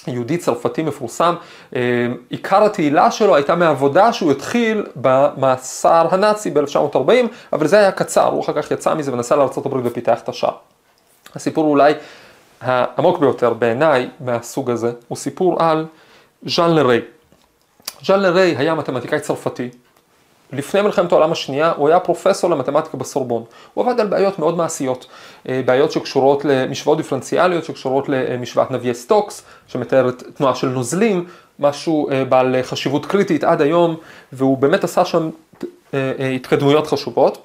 יהודי 0.06 0.38
צרפתי 0.38 0.82
מפורסם, 0.82 1.34
אה, 1.76 1.80
עיקר 2.28 2.64
התהילה 2.64 3.10
שלו 3.10 3.34
הייתה 3.34 3.54
מעבודה 3.54 4.12
שהוא 4.12 4.30
התחיל 4.30 4.86
במאסר 4.96 6.06
הנאצי 6.10 6.50
ב-1940, 6.50 7.10
אבל 7.52 7.66
זה 7.66 7.78
היה 7.78 7.92
קצר, 7.92 8.26
הוא 8.26 8.40
אחר 8.40 8.62
כך 8.62 8.70
יצא 8.70 8.94
מזה 8.94 9.12
ונסע 9.12 9.36
לארה"ב 9.36 9.80
ופיתח 9.84 10.20
את 10.20 10.28
השאר. 10.28 10.54
הסיפור 11.34 11.64
אולי 11.64 11.94
העמוק 12.60 13.18
ביותר 13.18 13.52
בעיניי 13.52 14.08
מהסוג 14.20 14.70
הזה, 14.70 14.92
הוא 15.08 15.18
סיפור 15.18 15.62
על 15.62 15.86
ז'אן 16.46 16.70
לריי. 16.70 17.00
ז'אן 18.04 18.20
לריי 18.20 18.56
היה 18.56 18.74
מתמטיקאי 18.74 19.20
צרפתי. 19.20 19.68
לפני 20.52 20.82
מלחמת 20.82 21.12
העולם 21.12 21.32
השנייה 21.32 21.72
הוא 21.76 21.88
היה 21.88 22.00
פרופסור 22.00 22.50
למתמטיקה 22.50 22.96
בסורבון. 22.96 23.44
הוא 23.74 23.84
עבד 23.84 24.00
על 24.00 24.06
בעיות 24.06 24.38
מאוד 24.38 24.56
מעשיות, 24.56 25.06
אה, 25.48 25.60
בעיות 25.64 25.92
שקשורות 25.92 26.44
למשוואות 26.44 26.98
דיפרנציאליות, 26.98 27.64
שקשורות 27.64 28.08
למשוואת 28.08 28.70
נאוויה 28.70 28.94
סטוקס, 28.94 29.42
שמתארת 29.66 30.22
תנועה 30.34 30.54
של 30.54 30.68
נוזלים, 30.68 31.26
משהו 31.58 32.10
אה, 32.10 32.24
בעל 32.24 32.56
חשיבות 32.62 33.06
קריטית 33.06 33.44
עד 33.44 33.62
היום, 33.62 33.96
והוא 34.32 34.58
באמת 34.58 34.84
עשה 34.84 35.04
שם 35.04 35.30
אה, 35.94 36.28
התקדמויות 36.36 36.86
חשובות. 36.86 37.42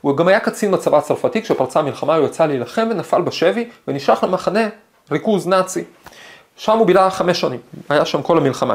הוא 0.00 0.16
גם 0.16 0.28
היה 0.28 0.40
קצין 0.40 0.70
בצבא 0.70 0.98
הצרפתי, 0.98 1.42
כשפרצה 1.42 1.80
המלחמה 1.80 2.16
הוא 2.16 2.26
יצא 2.26 2.46
להילחם 2.46 2.88
ונפל 2.90 3.22
בשבי 3.22 3.68
ונשלח 3.88 4.24
למחנה 4.24 4.68
ריכוז 5.10 5.46
נאצי. 5.46 5.84
שם 6.56 6.78
הוא 6.78 6.86
בילה 6.86 7.10
חמש 7.10 7.40
שנים, 7.40 7.60
היה 7.88 8.04
שם 8.04 8.22
כל 8.22 8.38
המלחמה. 8.38 8.74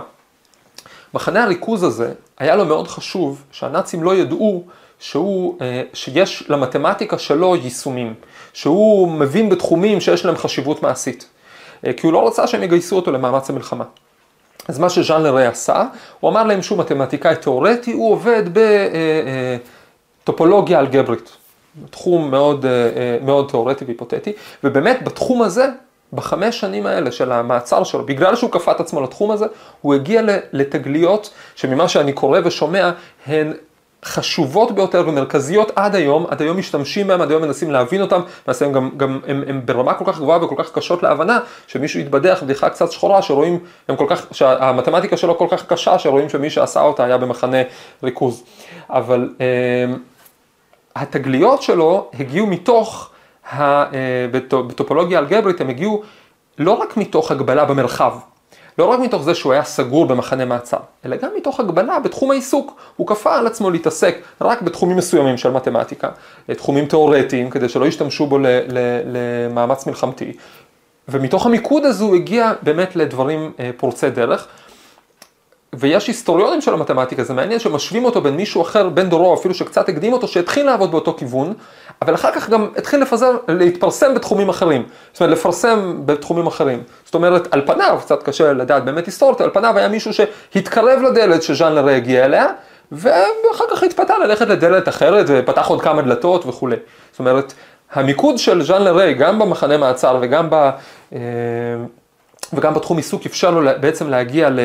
מחנה 1.15 1.43
הריכוז 1.43 1.84
הזה, 1.84 2.13
היה 2.38 2.55
לו 2.55 2.65
מאוד 2.65 2.88
חשוב 2.88 3.43
שהנאצים 3.51 4.03
לא 4.03 4.15
ידעו 4.15 4.63
שהוא, 5.00 5.57
אה, 5.62 5.81
שיש 5.93 6.43
למתמטיקה 6.50 7.17
שלו 7.17 7.55
יישומים, 7.55 8.13
שהוא 8.53 9.07
מבין 9.07 9.50
בתחומים 9.50 10.01
שיש 10.01 10.25
להם 10.25 10.38
חשיבות 10.38 10.84
מעשית, 10.84 11.25
אה, 11.86 11.93
כי 11.93 12.07
הוא 12.07 12.13
לא 12.13 12.27
רצה 12.27 12.48
שהם 12.48 12.63
יגייסו 12.63 12.95
אותו 12.95 13.12
למאמץ 13.12 13.50
המלחמה. 13.50 13.84
אז 14.67 14.79
מה 14.79 14.89
שז'אן 14.89 15.24
לרי 15.24 15.45
עשה, 15.45 15.86
הוא 16.19 16.31
אמר 16.31 16.43
להם 16.43 16.62
שהוא 16.62 16.77
מתמטיקאי 16.77 17.36
תיאורטי, 17.36 17.91
הוא 17.91 18.12
עובד 18.12 18.43
בטופולוגיה 20.24 20.77
אה, 20.77 20.84
אלגברית, 20.84 21.29
תחום 21.89 22.31
מאוד, 22.31 22.65
מאוד 23.22 23.50
תיאורטי 23.50 23.86
והיפותטי, 23.86 24.34
ובאמת 24.63 25.03
בתחום 25.03 25.41
הזה 25.41 25.67
בחמש 26.14 26.60
שנים 26.60 26.86
האלה 26.86 27.12
של 27.12 27.32
המעצר 27.32 27.84
שלו, 27.84 28.06
בגלל 28.06 28.36
שהוא 28.36 28.52
כפה 28.52 28.72
את 28.72 28.80
עצמו 28.80 29.02
לתחום 29.02 29.32
הזה, 29.32 29.46
הוא 29.82 29.94
הגיע 29.94 30.22
לתגליות 30.54 31.34
שממה 31.56 31.88
שאני 31.88 32.14
קורא 32.14 32.40
ושומע, 32.44 32.92
הן 33.28 33.54
חשובות 34.06 34.72
ביותר 34.72 35.04
ומרכזיות 35.08 35.72
עד 35.76 35.96
היום, 35.96 36.26
עד 36.30 36.42
היום 36.42 36.58
משתמשים 36.58 37.08
בהם, 37.08 37.22
עד 37.22 37.32
היום 37.32 37.42
מנסים 37.42 37.72
להבין 37.72 38.02
אותם, 38.02 38.22
למעשה 38.48 38.66
הם 38.66 38.72
גם, 38.72 38.90
גם 38.98 39.20
הם, 39.28 39.44
הם 39.48 39.62
ברמה 39.66 39.94
כל 39.94 40.06
כך 40.08 40.20
גבוהה 40.20 40.44
וכל 40.44 40.56
כך 40.64 40.72
קשות 40.72 41.04
להבנה, 41.04 41.40
שמישהו 41.68 42.00
יתבדח 42.00 42.40
בדיחה 42.44 42.70
קצת 42.70 42.92
שחורה, 42.92 43.22
שרואים, 43.22 43.60
הם 43.88 43.96
כל 43.96 44.06
כך, 44.10 44.26
שהמתמטיקה 44.32 45.18
שלו 45.18 45.38
כל 45.38 45.48
כך 45.52 45.66
קשה, 45.66 46.00
שרואים 46.00 46.30
שמי 46.30 46.50
שעשה 46.50 46.82
אותה 46.82 47.04
היה 47.04 47.18
במחנה 47.18 47.58
ריכוז. 48.04 48.44
אבל 48.90 49.30
אה, 49.42 49.96
התגליות 50.96 51.62
שלו 51.62 52.10
הגיעו 52.20 52.48
מתוך 52.48 53.10
בטופולוגיה 54.32 55.20
אלגברית 55.20 55.62
הם 55.62 55.70
הגיעו 55.70 56.04
לא 56.58 56.72
רק 56.72 56.98
מתוך 56.98 57.32
הגבלה 57.32 57.66
במרחב, 57.66 58.14
לא 58.78 58.86
רק 58.86 59.00
מתוך 59.00 59.24
זה 59.24 59.36
שהוא 59.36 59.54
היה 59.54 59.64
סגור 59.64 60.06
במחנה 60.06 60.46
מעצר, 60.46 60.78
אלא 61.06 61.16
גם 61.16 61.30
מתוך 61.38 61.60
הגבלה 61.60 62.00
בתחום 62.00 62.32
העיסוק. 62.32 62.75
הוא 62.96 63.08
כפה 63.08 63.38
על 63.38 63.48
עצמו 63.48 63.70
להתעסק 63.70 64.18
רק 64.42 64.62
בתחומים 64.62 64.98
מסוימים 64.98 65.38
של 65.38 65.52
מתמטיקה, 65.52 66.10
תחומים 66.52 66.86
תיאורטיים, 66.86 67.50
כדי 67.50 67.70
שלא 67.70 67.86
ישתמשו 67.86 68.28
בו 68.28 68.38
למאמץ 69.06 69.88
מלחמתי. 69.88 70.34
ומתוך 71.08 71.46
המיקוד 71.46 71.86
הזה 71.86 72.04
הוא 72.04 72.16
הגיע 72.16 72.54
באמת 72.62 72.96
לדברים 72.96 73.52
אה, 73.60 73.70
פורצי 73.78 74.10
דרך. 74.10 74.48
ויש 75.80 76.08
היסטוריונים 76.08 76.62
של 76.62 76.74
המתמטיקה, 76.74 77.24
זה 77.24 77.34
מעניין 77.34 77.60
שמשווים 77.60 78.06
אותו 78.06 78.22
בין 78.22 78.36
מישהו 78.36 78.62
אחר, 78.62 78.90
בין 78.90 79.10
דורו, 79.10 79.34
אפילו 79.34 79.54
שקצת 79.54 79.90
הקדים 79.90 80.14
אותו, 80.14 80.28
שהתחיל 80.28 80.66
לעבוד 80.66 80.92
באותו 80.92 81.14
כיוון, 81.18 81.54
אבל 82.02 82.16
אחר 82.16 82.32
כך 82.32 82.50
גם 82.50 82.68
התחיל 82.78 83.02
לפזר, 83.02 83.38
להתפרסם 83.48 84.14
בתחומים 84.16 84.50
אחרים. 84.50 84.84
זאת 85.14 85.22
אומרת, 85.22 85.38
לפרסם 85.38 86.02
בתחומים 86.06 86.48
אחרים. 86.48 86.84
זאת 87.06 87.16
אומרת, 87.16 87.54
על 87.54 87.62
פניו, 87.66 87.98
קצת 88.02 88.24
קשה 88.24 88.54
לדעת 88.54 88.86
באמת 88.86 89.06
היסטורית, 89.06 89.42
על 89.42 89.50
פניו 89.54 89.78
היה 89.78 89.88
מישהו 89.88 90.12
שהתקרב 90.14 91.02
לדלת 91.02 91.44
שז'אן 91.44 91.74
לרה 91.74 91.96
הגיע 91.96 92.25
אליה, 92.25 92.48
ואחר 92.92 93.66
כך 93.72 93.84
התפתה 93.84 94.18
ללכת 94.18 94.48
לדלת 94.48 94.88
אחרת, 94.88 95.25
ופתח 95.28 95.68
עוד 95.68 95.82
כמה 95.82 96.02
דלתות 96.02 96.46
וכולי. 96.46 96.75
זאת 97.12 97.20
אומרת, 97.20 97.54
המיקוד 97.94 98.38
של 98.38 98.64
ז'אן 98.64 98.82
לרה, 98.82 99.14
גם 99.14 99.40
במחנה 99.40 99.78
מעצר 99.78 100.18
וגם, 100.22 100.50
ב, 100.50 100.70
אה, 101.14 101.20
וגם 102.54 102.74
בתחום 102.74 102.98
עיסוק, 102.98 103.25
אפשר 103.25 103.52
לו 103.52 103.72
בעצם 103.80 104.10
להגיע 104.10 104.50
ל... 104.50 104.60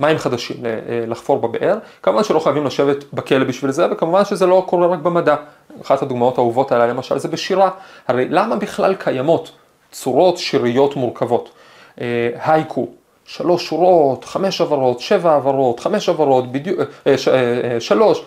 מים 0.00 0.18
חדשים 0.18 0.66
אה, 0.66 0.70
לחפור 1.06 1.38
בבאר. 1.38 1.78
כמובן 2.02 2.24
שלא 2.24 2.38
חייבים 2.38 2.66
לשבת 2.66 3.04
בכלא 3.12 3.44
בשביל 3.44 3.70
זה, 3.70 3.86
וכמובן 3.92 4.24
שזה 4.24 4.46
לא 4.46 4.64
קורה 4.68 4.86
רק 4.86 4.98
במדע. 4.98 5.36
אחת 5.82 6.02
הדוגמאות 6.02 6.38
האהובות 6.38 6.72
עליי 6.72 6.88
למשל 6.88 7.18
זה 7.18 7.28
בשירה. 7.28 7.70
הרי 8.08 8.28
למה 8.28 8.56
בכלל 8.56 8.94
קיימות 8.94 9.50
צורות 9.92 10.38
שיריות 10.38 10.96
מורכבות? 10.96 11.50
אה, 12.00 12.30
הייקו, 12.44 12.88
שלוש 13.24 13.66
שורות, 13.68 14.24
חמש 14.24 14.60
עברות, 14.60 15.00
שבע 15.00 15.34
עברות, 15.34 15.80
חמש 15.80 16.08
עברות, 16.08 16.52
בדיוק, 16.52 16.80
אה, 17.06 17.14
שלוש. 17.80 18.24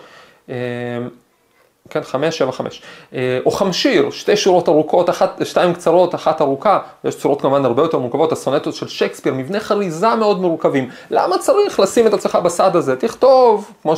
כן, 1.92 2.02
חמש, 2.02 2.38
שבע, 2.38 2.52
חמש. 2.52 2.82
אה, 3.14 3.38
או 3.46 3.50
חמשיר, 3.50 4.10
שתי 4.10 4.36
שורות 4.36 4.68
ארוכות, 4.68 5.10
אחת, 5.10 5.40
שתיים 5.44 5.74
קצרות, 5.74 6.14
אחת 6.14 6.40
ארוכה, 6.40 6.78
יש 7.04 7.14
צורות 7.14 7.40
כמובן 7.40 7.64
הרבה 7.64 7.82
יותר 7.82 7.98
מורכבות, 7.98 8.32
הסונטות 8.32 8.74
של 8.74 8.88
שייקספיר, 8.88 9.34
מבנה 9.34 9.60
חריזה 9.60 10.14
מאוד 10.14 10.40
מורכבים. 10.40 10.88
למה 11.10 11.38
צריך 11.38 11.80
לשים 11.80 12.06
את 12.06 12.14
עצמך 12.14 12.38
בסד 12.44 12.76
הזה? 12.76 12.96
תכתוב, 12.96 13.70
כמו 13.82 13.94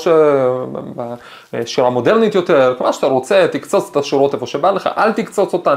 שבשירה 1.52 1.90
מודרנית 1.90 2.34
יותר, 2.34 2.74
כמו 2.78 2.92
שאתה 2.92 3.06
רוצה, 3.06 3.46
תקצוץ 3.52 3.88
את 3.90 3.96
השורות 3.96 4.34
איפה 4.34 4.46
שבא 4.46 4.70
לך, 4.70 4.88
אל 4.96 5.12
תקצוץ 5.12 5.52
אותן. 5.52 5.76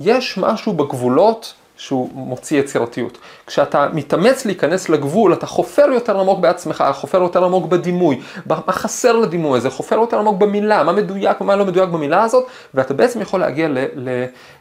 יש 0.00 0.38
משהו 0.38 0.72
בגבולות 0.72 1.54
שהוא 1.76 2.10
מוציא 2.14 2.60
יצירתיות. 2.60 3.18
כשאתה 3.46 3.88
מתאמץ 3.92 4.46
להיכנס 4.46 4.88
לגבול, 4.88 5.32
אתה 5.32 5.46
חופר 5.46 5.86
יותר 5.92 6.20
עמוק 6.20 6.38
בעצמך, 6.38 6.84
חופר 6.94 7.22
יותר 7.22 7.44
עמוק 7.44 7.66
בדימוי, 7.66 8.20
מה 8.46 8.72
חסר 8.72 9.16
לדימוי 9.16 9.58
הזה, 9.58 9.70
חופר 9.70 9.96
יותר 9.96 10.18
עמוק 10.18 10.38
במילה, 10.38 10.84
מה 10.84 10.92
מדויק 10.92 11.40
ומה 11.40 11.56
לא 11.56 11.64
מדויק 11.64 11.88
במילה 11.88 12.22
הזאת, 12.22 12.46
ואתה 12.74 12.94
בעצם 12.94 13.20
יכול 13.20 13.40
להגיע 13.40 13.68
ל, 13.68 13.78
ל, 13.94 14.08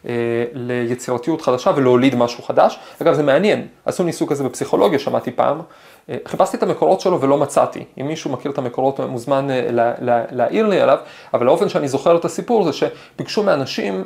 אה, 0.05 0.13
ליצירתיות 0.53 1.41
חדשה 1.41 1.71
ולהוליד 1.75 2.15
משהו 2.15 2.43
חדש. 2.43 2.79
אגב, 3.01 3.13
זה 3.13 3.23
מעניין, 3.23 3.67
עשו 3.85 4.03
ניסוי 4.03 4.27
כזה 4.27 4.43
בפסיכולוגיה, 4.43 4.99
שמעתי 4.99 5.31
פעם, 5.31 5.61
אה, 6.09 6.17
חיפשתי 6.27 6.57
את 6.57 6.63
המקורות 6.63 7.01
שלו 7.01 7.21
ולא 7.21 7.37
מצאתי. 7.37 7.85
אם 8.01 8.07
מישהו 8.07 8.31
מכיר 8.31 8.51
את 8.51 8.57
המקורות, 8.57 8.99
מוזמן 8.99 9.47
אה, 9.51 9.93
להעיר 10.31 10.67
לי 10.67 10.81
עליו, 10.81 10.97
אבל 11.33 11.47
האופן 11.47 11.69
שאני 11.69 11.87
זוכר 11.87 12.17
את 12.17 12.25
הסיפור 12.25 12.63
זה 12.63 12.71
שביקשו 12.73 13.43
מאנשים 13.43 14.03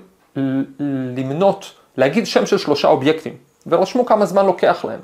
למנות 1.18 1.72
להגיד 1.98 2.28
שם 2.28 2.46
של 2.46 2.58
שלושה 2.58 2.88
אובייקטים, 2.88 3.34
ורשמו 3.68 4.06
כמה 4.06 4.26
זמן 4.26 4.46
לוקח 4.46 4.86
להם. 4.86 5.00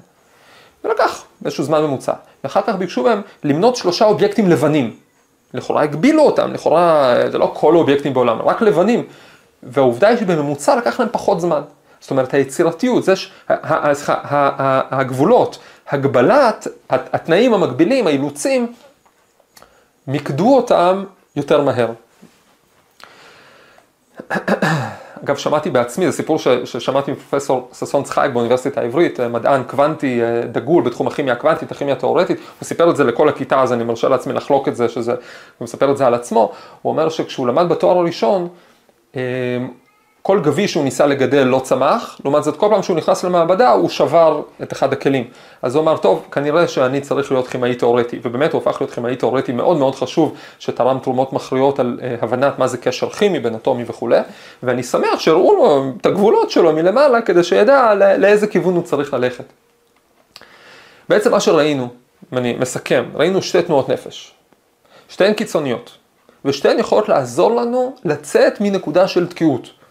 ולקח 0.84 1.24
איזשהו 1.46 1.64
זמן 1.64 1.82
ממוצע. 1.82 2.14
ואחר 2.44 2.62
כך 2.62 2.76
ביקשו 2.76 3.04
מהם 3.04 3.22
למנות 3.44 3.76
שלושה 3.76 4.06
אובייקטים 4.06 4.50
לבנים. 4.50 4.96
לכאורה 5.54 5.82
הגבילו 5.82 6.24
אותם, 6.24 6.54
לכאורה 6.54 7.14
זה 7.32 7.38
לא 7.38 7.52
כל 7.56 7.76
האובייקטים 7.76 8.14
בעולם, 8.14 8.42
רק 8.42 8.62
לבנים. 8.62 9.06
והעובדה 9.64 10.08
היא 10.08 10.18
שבממוצע 10.18 10.76
לקח 10.76 11.00
להם 11.00 11.10
פחות 11.12 11.42
זמן. 11.42 11.62
זאת 12.00 12.12
אומרת, 12.12 12.34
היצירתיות, 12.34 13.04
זה 13.04 13.16
ש... 13.16 13.32
הגבולות, 14.92 15.58
הגבלת, 15.90 16.68
התנאים 16.90 17.54
המקבילים, 17.54 18.08
האילוצים, 18.08 18.74
מיקדו 20.08 20.56
אותם 20.56 21.04
יותר 21.36 21.62
מהר. 21.62 21.92
אגב, 25.24 25.38
שמעתי 25.38 25.70
בעצמי, 25.70 26.06
זה 26.06 26.12
סיפור 26.12 26.40
ש, 26.40 26.48
ששמעתי 26.48 27.12
מפרופסור 27.12 27.70
ששון 27.74 28.04
צחייק 28.04 28.34
באוניברסיטה 28.34 28.82
העברית, 28.82 29.20
אה, 29.20 29.28
מדען 29.28 29.64
קוונטי 29.64 30.24
אה, 30.24 30.42
דגול 30.42 30.84
בתחום 30.84 31.08
הכימיה 31.08 31.34
הקוונטית, 31.34 31.72
הכימיה 31.72 31.94
התאורטית, 31.94 32.38
הוא 32.60 32.66
סיפר 32.66 32.90
את 32.90 32.96
זה 32.96 33.04
לכל 33.04 33.30
הכיתה, 33.30 33.62
אז 33.62 33.74
אני 33.74 33.84
מרשה 33.84 34.10
לעצמי 34.10 34.34
לחלוק 34.34 34.68
את 34.68 34.76
זה, 34.76 34.90
שזה, 34.90 35.12
הוא 35.12 35.66
מספר 35.66 35.92
את 35.92 35.98
זה 35.98 36.08
על 36.08 36.14
עצמו, 36.14 36.52
הוא 36.82 36.92
אומר 36.92 37.10
שכשהוא 37.10 37.48
למד 37.48 37.70
בתואר 37.70 37.98
הראשון, 37.98 38.48
אה, 39.16 39.22
כל 40.26 40.40
גביש 40.40 40.72
שהוא 40.72 40.84
ניסה 40.84 41.06
לגדל 41.06 41.44
לא 41.44 41.60
צמח, 41.64 42.20
לעומת 42.24 42.44
זאת 42.44 42.58
כל 42.58 42.68
פעם 42.70 42.84
שהוא 42.84 42.98
נכנס 42.98 43.24
למעבדה 43.24 43.72
הוא 43.72 43.90
שבר 43.90 44.42
את 44.64 44.74
אחד 44.74 44.94
הכלים. 44.94 45.28
אז 45.62 45.76
הוא 45.76 45.84
אמר, 45.84 45.98
טוב, 45.98 46.26
כנראה 46.32 46.68
שאני 46.68 47.02
צריך 47.02 47.32
להיות 47.32 47.48
כימאי 47.48 47.76
תאורטי, 47.76 48.20
ובאמת 48.24 48.54
הוא 48.54 48.62
הפך 48.62 48.82
להיות 48.82 48.94
כימאי 48.94 49.16
תאורטי 49.16 49.52
מאוד 49.52 49.78
מאוד 49.78 49.96
חשוב, 49.96 50.36
שתרם 50.60 51.00
תרומות 51.00 51.34
מכריעות 51.34 51.80
על 51.80 52.00
uh, 52.00 52.24
הבנת 52.24 52.60
מה 52.60 52.68
זה 52.68 52.78
קשר 52.78 53.10
כימי 53.10 53.40
בין 53.40 53.56
אטומי 53.56 53.84
וכולי, 53.88 54.20
ואני 54.64 54.84
שמח 54.84 55.20
שהראו 55.20 55.56
לו 55.56 55.92
את 56.02 56.06
הגבולות 56.06 56.52
שלו 56.52 56.74
מלמעלה, 56.74 57.22
כדי 57.22 57.44
שידע 57.44 57.94
לא, 57.94 58.14
לאיזה 58.14 58.48
כיוון 58.48 58.76
הוא 58.76 58.84
צריך 58.84 59.14
ללכת. 59.14 59.46
בעצם 61.10 61.32
מה 61.32 61.40
שראינו, 61.40 61.88
אני 62.34 62.56
מסכם, 62.60 63.04
ראינו 63.16 63.42
שתי 63.42 63.62
תנועות 63.62 63.90
נפש, 63.90 64.34
שתיהן 65.10 65.34
קיצוניות, 65.34 65.98
ושתיהן 66.46 66.80
יכולות 66.80 67.10
לעזור 67.10 67.56
לנו 67.56 67.96
לצאת 68.06 68.62
מנקודה 68.62 69.08
של 69.08 69.28
תקיעות. 69.28 69.83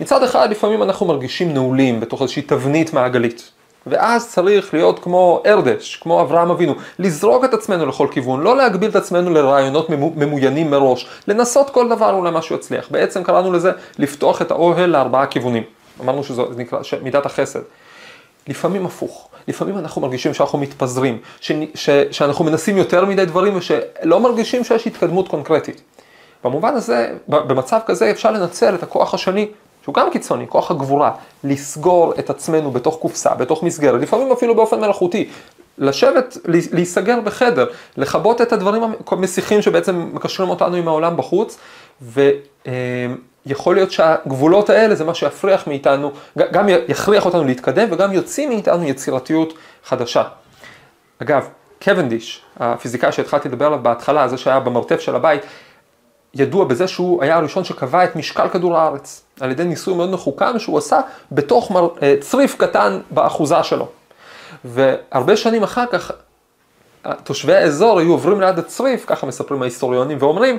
מצד 0.00 0.22
אחד, 0.22 0.50
לפעמים 0.50 0.82
אנחנו 0.82 1.06
מרגישים 1.06 1.54
נעולים 1.54 2.00
בתוך 2.00 2.22
איזושהי 2.22 2.42
תבנית 2.42 2.92
מעגלית. 2.92 3.50
ואז 3.86 4.28
צריך 4.28 4.74
להיות 4.74 4.98
כמו 4.98 5.42
ארדש, 5.46 5.96
כמו 5.96 6.20
אברהם 6.20 6.50
אבינו, 6.50 6.74
לזרוק 6.98 7.44
את 7.44 7.54
עצמנו 7.54 7.86
לכל 7.86 8.08
כיוון, 8.10 8.40
לא 8.40 8.56
להגביל 8.56 8.90
את 8.90 8.96
עצמנו 8.96 9.30
לרעיונות 9.30 9.90
ממוינים 9.90 10.70
מראש, 10.70 11.06
לנסות 11.28 11.70
כל 11.70 11.88
דבר 11.88 12.14
אולי 12.14 12.30
משהו 12.34 12.56
יצליח. 12.56 12.88
בעצם 12.90 13.22
קראנו 13.22 13.52
לזה 13.52 13.72
לפתוח 13.98 14.42
את 14.42 14.50
האוהל 14.50 14.90
לארבעה 14.90 15.26
כיוונים. 15.26 15.62
אמרנו 16.00 16.24
שזו 16.24 16.48
נקרא 16.56 16.78
מידת 17.02 17.26
החסד. 17.26 17.60
לפעמים 18.48 18.86
הפוך, 18.86 19.28
לפעמים 19.48 19.78
אנחנו 19.78 20.02
מרגישים 20.02 20.34
שאנחנו 20.34 20.58
מתפזרים, 20.58 21.18
ש, 21.40 21.52
ש, 21.74 21.90
שאנחנו 22.10 22.44
מנסים 22.44 22.76
יותר 22.76 23.04
מדי 23.04 23.24
דברים 23.24 23.56
ושלא 23.56 24.20
מרגישים 24.20 24.64
שיש 24.64 24.86
התקדמות 24.86 25.28
קונקרטית. 25.28 25.82
במובן 26.44 26.74
הזה, 26.74 27.12
במצב 27.28 27.78
כזה 27.86 28.10
אפשר 28.10 28.30
לנצל 28.30 28.74
את 28.74 28.82
הכוח 28.82 29.14
השני 29.14 29.48
שהוא 29.86 29.94
גם 29.94 30.10
קיצוני, 30.10 30.46
כוח 30.48 30.70
הגבורה, 30.70 31.10
לסגור 31.44 32.12
את 32.18 32.30
עצמנו 32.30 32.70
בתוך 32.70 32.96
קופסה, 32.96 33.34
בתוך 33.34 33.62
מסגרת, 33.62 34.00
לפעמים 34.00 34.32
אפילו 34.32 34.54
באופן 34.54 34.80
מלאכותי, 34.80 35.28
לשבת, 35.78 36.36
להיסגר 36.72 37.20
בחדר, 37.20 37.66
לכבות 37.96 38.40
את 38.40 38.52
הדברים 38.52 38.82
המסיחים 39.06 39.62
שבעצם 39.62 40.10
מקשרים 40.12 40.50
אותנו 40.50 40.76
עם 40.76 40.88
העולם 40.88 41.16
בחוץ, 41.16 41.58
ויכול 42.02 43.74
להיות 43.74 43.92
שהגבולות 43.92 44.70
האלה 44.70 44.94
זה 44.94 45.04
מה 45.04 45.14
שיפריח 45.14 45.66
מאיתנו, 45.66 46.10
גם 46.38 46.66
יכריח 46.88 47.26
אותנו 47.26 47.44
להתקדם 47.44 47.88
וגם 47.90 48.12
יוציא 48.12 48.48
מאיתנו 48.48 48.84
יצירתיות 48.84 49.52
חדשה. 49.84 50.22
אגב, 51.22 51.48
קוונדיש, 51.82 52.42
הפיזיקאי 52.60 53.12
שהתחלתי 53.12 53.48
לדבר 53.48 53.66
עליו 53.66 53.78
בהתחלה, 53.82 54.28
זה 54.28 54.36
שהיה 54.36 54.60
במרתף 54.60 55.00
של 55.00 55.16
הבית, 55.16 55.42
ידוע 56.38 56.64
בזה 56.64 56.88
שהוא 56.88 57.22
היה 57.22 57.36
הראשון 57.36 57.64
שקבע 57.64 58.04
את 58.04 58.16
משקל 58.16 58.48
כדור 58.48 58.76
הארץ, 58.76 59.24
על 59.40 59.50
ידי 59.50 59.64
ניסוי 59.64 59.94
מאוד 59.94 60.10
מחוכם 60.10 60.58
שהוא 60.58 60.78
עשה 60.78 61.00
בתוך 61.32 61.70
מר, 61.70 61.88
אה, 62.02 62.14
צריף 62.20 62.56
קטן 62.58 63.00
באחוזה 63.10 63.62
שלו. 63.62 63.88
והרבה 64.64 65.36
שנים 65.36 65.62
אחר 65.62 65.86
כך, 65.86 66.10
תושבי 67.24 67.54
האזור 67.54 67.98
היו 67.98 68.12
עוברים 68.12 68.40
ליד 68.40 68.58
הצריף, 68.58 69.04
ככה 69.06 69.26
מספרים 69.26 69.62
ההיסטוריונים, 69.62 70.18
ואומרים, 70.20 70.58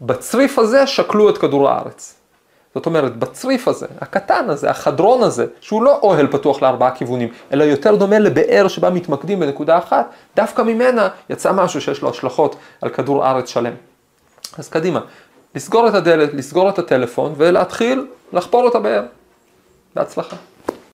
בצריף 0.00 0.58
הזה 0.58 0.86
שקלו 0.86 1.30
את 1.30 1.38
כדור 1.38 1.68
הארץ. 1.68 2.14
זאת 2.74 2.86
אומרת, 2.86 3.16
בצריף 3.16 3.68
הזה, 3.68 3.86
הקטן 4.00 4.50
הזה, 4.50 4.70
החדרון 4.70 5.22
הזה, 5.22 5.46
שהוא 5.60 5.82
לא 5.82 5.98
אוהל 6.02 6.26
פתוח 6.26 6.62
לארבעה 6.62 6.90
כיוונים, 6.90 7.28
אלא 7.52 7.64
יותר 7.64 7.96
דומה 7.96 8.18
לבאר 8.18 8.68
שבה 8.68 8.90
מתמקדים 8.90 9.40
בנקודה 9.40 9.78
אחת, 9.78 10.10
דווקא 10.36 10.62
ממנה 10.62 11.08
יצא 11.30 11.52
משהו 11.52 11.80
שיש 11.80 12.02
לו 12.02 12.10
השלכות 12.10 12.56
על 12.80 12.88
כדור 12.88 13.24
הארץ 13.24 13.48
שלם. 13.48 13.72
אז 14.58 14.68
קדימה, 14.68 15.00
לסגור 15.54 15.88
את 15.88 15.94
הדלת, 15.94 16.34
לסגור 16.34 16.68
את 16.68 16.78
הטלפון 16.78 17.34
ולהתחיל 17.36 18.06
לחפור 18.32 18.68
את 18.68 18.74
הבאר. 18.74 19.02
בהצלחה. 19.94 20.36